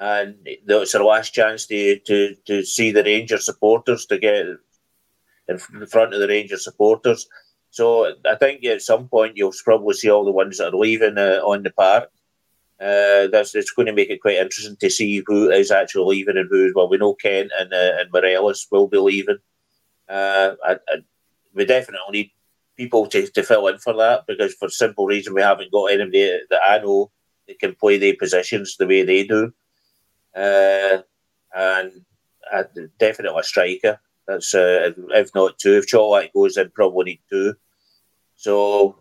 [0.03, 4.47] and it's their last chance to, to, to see the Ranger supporters to get
[5.49, 7.29] in front of the Ranger supporters.
[7.71, 11.19] So I think at some point you'll probably see all the ones that are leaving
[11.19, 12.11] uh, on the park.
[12.81, 16.37] Uh, that's it's going to make it quite interesting to see who is actually leaving
[16.37, 16.73] and who.
[16.75, 19.39] Well, we know Kent and uh, and Morelos will be leaving.
[20.09, 20.97] Uh, I, I,
[21.55, 22.31] we definitely need
[22.77, 26.41] people to, to fill in for that because for simple reason we haven't got anybody
[26.51, 27.13] that I know
[27.47, 29.53] that can play their positions the way they do.
[30.35, 31.03] Uh,
[31.55, 32.05] and
[32.53, 32.65] uh,
[32.99, 34.01] definitely a striker.
[34.27, 35.77] That's uh, if not two.
[35.77, 37.55] If Čolak goes in, probably need two.
[38.37, 38.97] So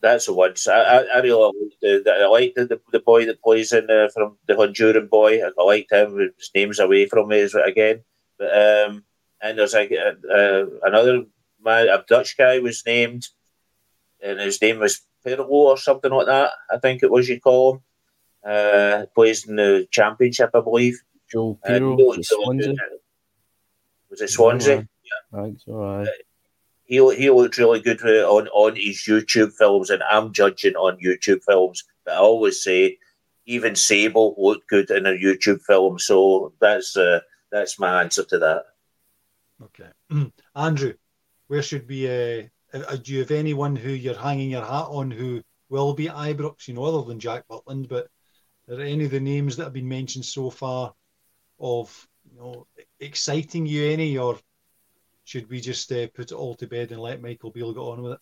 [0.00, 0.56] that's the one.
[0.56, 4.08] So I, I, really like the, I the, the, the, boy that plays in uh,
[4.12, 5.40] from the Honduran boy.
[5.42, 6.18] I, liked him.
[6.36, 8.02] His name's away from me again.
[8.38, 9.04] But um,
[9.40, 11.24] and there's like uh, another
[11.64, 13.28] man, a Dutch guy was named,
[14.22, 16.50] and his name was Pirlo or something like that.
[16.70, 17.80] I think it was you call him.
[18.44, 21.00] Uh, plays in the championship, I believe.
[21.32, 22.74] Joël Piroe, uh, Swansea.
[24.10, 24.76] Was it Swansea?
[24.76, 25.40] Yeah.
[25.40, 25.82] I think so.
[25.82, 26.06] Uh,
[26.84, 31.42] he he looked really good on on his YouTube films, and I'm judging on YouTube
[31.42, 31.84] films.
[32.04, 32.98] But I always say,
[33.46, 35.98] even Sable looked good in a YouTube film.
[35.98, 37.20] So that's uh,
[37.50, 38.64] that's my answer to that.
[39.62, 39.90] Okay,
[40.56, 40.94] Andrew,
[41.48, 42.06] where should we?
[42.06, 42.42] Uh,
[42.74, 46.68] uh, do you have anyone who you're hanging your hat on who will be Ibrox?
[46.68, 48.08] You know, other than Jack Butland, but
[48.68, 50.94] are any of the names that have been mentioned so far
[51.60, 52.66] of you know
[53.00, 54.38] exciting you any, or
[55.24, 58.02] should we just uh, put it all to bed and let Michael Beale get on
[58.02, 58.18] with it?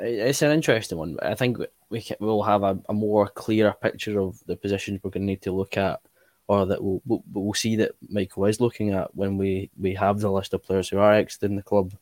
[0.00, 1.16] It's an interesting one.
[1.22, 5.10] I think we can, we'll have a, a more clearer picture of the positions we're
[5.10, 6.00] going to need to look at,
[6.46, 10.30] or that we'll, we'll, see that Michael is looking at when we, we have the
[10.30, 11.94] list of players who are exiting the club.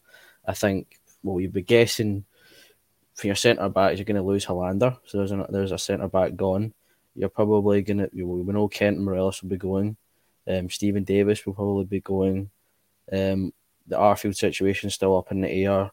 [0.44, 2.24] I think well, you'd be guessing
[3.14, 4.96] for your centre back, you're going to lose Helander.
[5.04, 6.72] So there's a, there's a centre back gone.
[7.14, 9.96] You're probably going to, we know Kent and Morelos will be going.
[10.48, 12.50] Um, Steven Davis will probably be going.
[13.12, 13.52] Um,
[13.86, 15.90] the Arfield situation is still up in the air.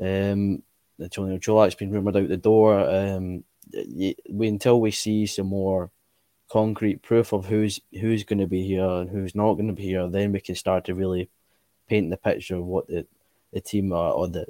[0.00, 0.62] Um,
[1.00, 2.78] Antonio Čolak's been rumoured out the door.
[2.88, 5.90] Um, we, until we see some more
[6.50, 9.84] concrete proof of who's who's going to be here and who's not going to be
[9.84, 11.28] here, then we can start to really
[11.88, 13.06] paint the picture of what the
[13.52, 14.46] the team are or the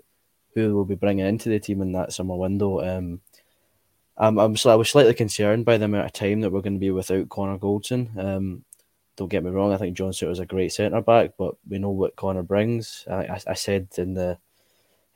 [0.54, 2.80] who will be bringing into the team in that summer window.
[2.80, 3.20] Um,
[4.16, 6.80] I'm, I'm I was slightly concerned by the amount of time that we're going to
[6.80, 8.16] be without Connor Goldson.
[8.16, 8.64] Um,
[9.16, 11.78] don't get me wrong, I think John Souttar is a great centre back, but we
[11.78, 13.04] know what Connor brings.
[13.10, 14.38] I, I, I said in the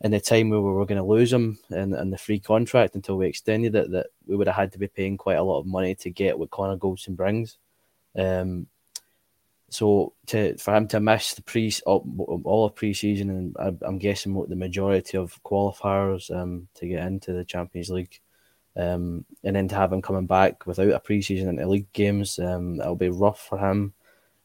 [0.01, 2.95] in the time where we were going to lose him in, in the free contract
[2.95, 5.59] until we extended it, that we would have had to be paying quite a lot
[5.59, 7.59] of money to get what Connor Goldson brings.
[8.17, 8.69] Um,
[9.71, 14.35] so to for him to miss the pre all, of pre-season and I, am guessing
[14.35, 18.21] what the majority of qualifiers um, to get into the Champions League,
[18.79, 22.81] um, and then to have him coming back without a pre-season into league games, um,
[22.81, 23.93] it'll be rough for him.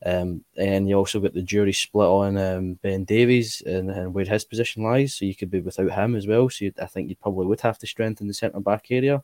[0.06, 4.26] Um, and you also got the jury split on um, Ben Davies and, and, where
[4.26, 6.50] his position lies, so you could be without him as well.
[6.50, 9.24] So I think you probably would have to strengthen the centre back area.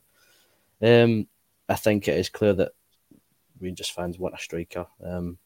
[0.80, 1.26] Um,
[1.68, 2.72] I think it is clear that
[3.60, 4.86] Rangers fans want a striker.
[5.04, 5.38] Um,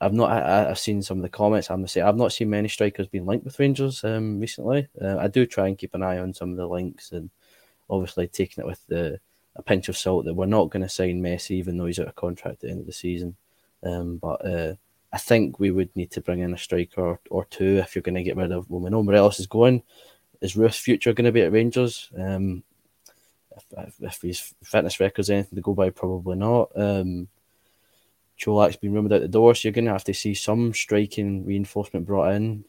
[0.00, 0.30] I've not.
[0.30, 1.70] I, have seen some of the comments.
[1.70, 4.88] I'm gonna say I've not seen many strikers being linked with Rangers um, recently.
[5.00, 7.30] Uh, I do try and keep an eye on some of the links, and
[7.88, 9.20] obviously taking it with the
[9.56, 12.08] a pinch of salt that we're not going to sign Messi, even though he's out
[12.08, 13.36] of contract at the end of the season.
[13.82, 14.74] Um, but uh,
[15.12, 18.02] I think we would need to bring in a striker or, or two if you're
[18.02, 18.68] going to get rid of.
[18.68, 19.82] Well, we know Morelos is going.
[20.40, 22.10] Is Roofe's future going to be at Rangers?
[22.16, 22.62] Um,
[23.78, 26.70] if, if, his fitness record's anything to go by, probably not.
[26.76, 27.28] Um,
[28.38, 31.46] Čolak's been rumoured out the door, so you're going to have to see some striking
[31.46, 32.64] reinforcement brought in.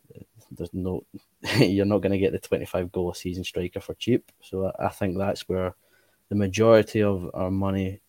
[0.51, 1.03] There's no,
[1.57, 4.31] you're not going to get the 25 goal a season striker for cheap.
[4.41, 5.75] So I, think that's where
[6.29, 8.01] the majority of our money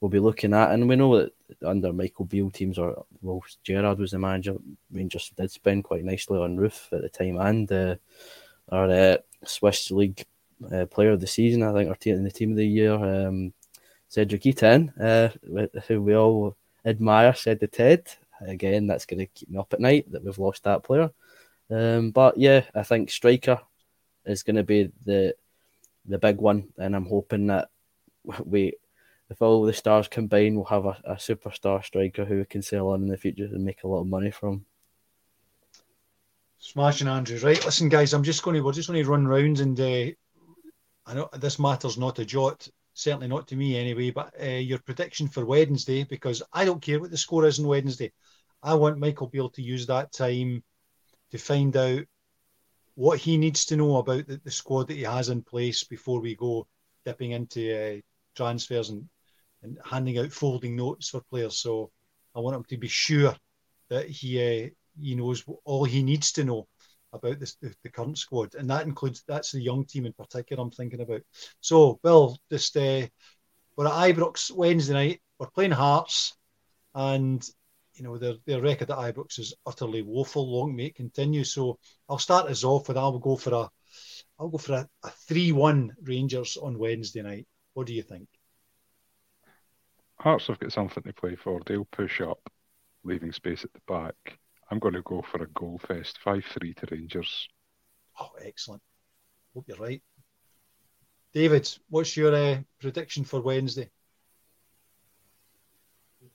[0.00, 0.70] will be looking at.
[0.72, 1.32] And we know that
[1.64, 4.56] under Michael Beale teams, or well, Gerrard was the manager,
[4.92, 7.96] Rangers did spend quite nicely on Roofe at the time, and uh,
[8.70, 10.24] our uh, Swiss League
[10.72, 12.94] uh, Player of the Season, I think, our team in the Team of the Year,
[12.94, 13.52] um,
[14.08, 18.08] Cedric Itten, uh, who we all admire, said the Ted.
[18.40, 21.10] Again, that's going to keep me up at night that we've lost that player.
[21.70, 23.60] Um, but yeah, I think striker
[24.24, 25.34] is going to be the
[26.08, 27.68] the big one, and I'm hoping that
[28.44, 28.74] we,
[29.28, 32.88] if all the stars combine, we'll have a, a superstar striker who we can sell
[32.88, 34.64] on in the future and make a lot of money from.
[36.58, 37.62] Smashing Andrews, right?
[37.64, 40.10] Listen, guys, I'm just going to we're just going to run rounds, and uh,
[41.06, 44.10] I know this matters not a jot certainly not to me anyway.
[44.10, 47.66] But uh, your prediction for Wednesday, because I don't care what the score is on
[47.66, 48.12] Wednesday,
[48.62, 50.64] I want Michael Beale to use that time
[51.30, 52.04] to find out
[52.94, 56.20] what he needs to know about the, the squad that he has in place before
[56.20, 56.66] we go
[57.04, 58.00] dipping into uh,
[58.34, 59.08] transfers and,
[59.62, 61.58] and handing out folding notes for players.
[61.58, 61.90] So
[62.34, 63.34] I want him to be sure
[63.90, 64.68] that he uh,
[65.00, 66.66] he knows all he needs to know
[67.12, 70.62] about this, the, the, current squad, and that includes that's the young team in particular
[70.62, 71.22] I'm thinking about.
[71.60, 73.06] So, Bill, just uh,
[73.76, 75.20] we're at Ibrox Wednesday night.
[75.38, 76.34] We're playing Hearts,
[76.94, 77.46] and
[77.96, 80.50] you know their their record at Ibrox is utterly woeful.
[80.50, 81.44] Long may it continue.
[81.44, 81.78] So,
[82.08, 83.70] I'll start us off with I'll go for a
[84.38, 87.46] I'll go for a, a three-one Rangers on Wednesday night.
[87.74, 88.28] What do you think?
[90.18, 91.60] Hearts have got something to play for.
[91.66, 92.40] They'll push up,
[93.04, 94.38] leaving space at the back
[94.70, 97.48] I'm going to go for a goal fest, 5 3 to Rangers.
[98.18, 98.82] Oh, excellent.
[99.54, 100.02] Hope you're right.
[101.32, 103.90] David, what's your uh, prediction for Wednesday?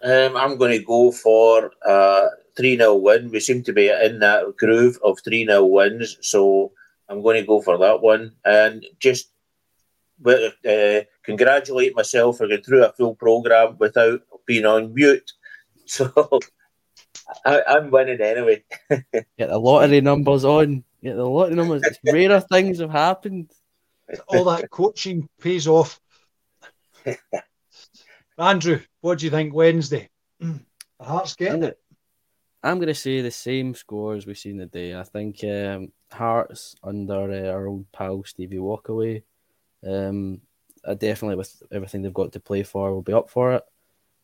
[0.04, 3.30] Um, I'm going to go for a 3 0 win.
[3.30, 6.72] We seem to be in that groove of 3 0 wins, so
[7.10, 8.34] I'm going to go for that one.
[8.46, 9.30] And just
[10.26, 15.32] uh, congratulate myself for getting through a full programme without being on mute.
[15.88, 16.40] So
[17.46, 18.64] I, am winning anyway.
[18.90, 20.86] Get the lottery numbers on.
[21.04, 21.84] Get the lottery numbers.
[21.84, 23.52] It's Rarer things have happened.
[24.28, 26.00] All that coaching pays off.
[28.38, 30.10] Andrew, what do you think Wednesday?
[30.40, 30.60] The
[31.00, 31.80] Hearts getting it.
[32.64, 34.96] I'm going to say the same score as we've seen today.
[34.96, 39.24] I think um, Hearts under uh, our old pal Stevie Walkaway.
[39.86, 40.42] Um,
[40.84, 43.64] uh, definitely with everything they've got to play for, will be up for it.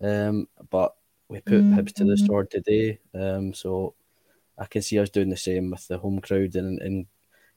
[0.02, 0.96] Um, but
[1.30, 1.80] we put mm-hmm.
[1.80, 3.00] Hibs to the sword today.
[3.14, 3.96] Um, so
[4.58, 7.06] I can see us doing the same with the home crowd and, and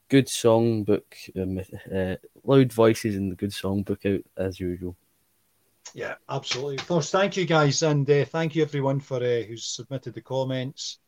[0.08, 1.02] good songbook,
[1.40, 1.60] um,
[1.94, 4.96] uh, loud voices and the good songbook out as usual.
[5.94, 6.78] Yeah, absolutely.
[6.78, 10.98] First, thank you guys, and uh, thank you everyone for uh, who's submitted the comments.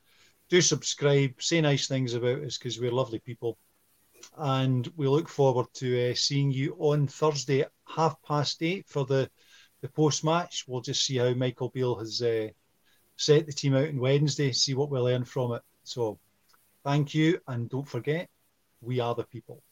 [0.49, 3.59] Do subscribe, say nice things about us because we're lovely people,
[4.37, 9.31] and we look forward to uh, seeing you on Thursday half past eight for the
[9.83, 10.65] the post match.
[10.67, 12.49] We'll just see how Michael Beale has uh,
[13.17, 15.63] set the team out on Wednesday, see what we learn from it.
[15.85, 16.19] So
[16.85, 18.29] thank you, and don't forget,
[18.81, 19.63] we are the people.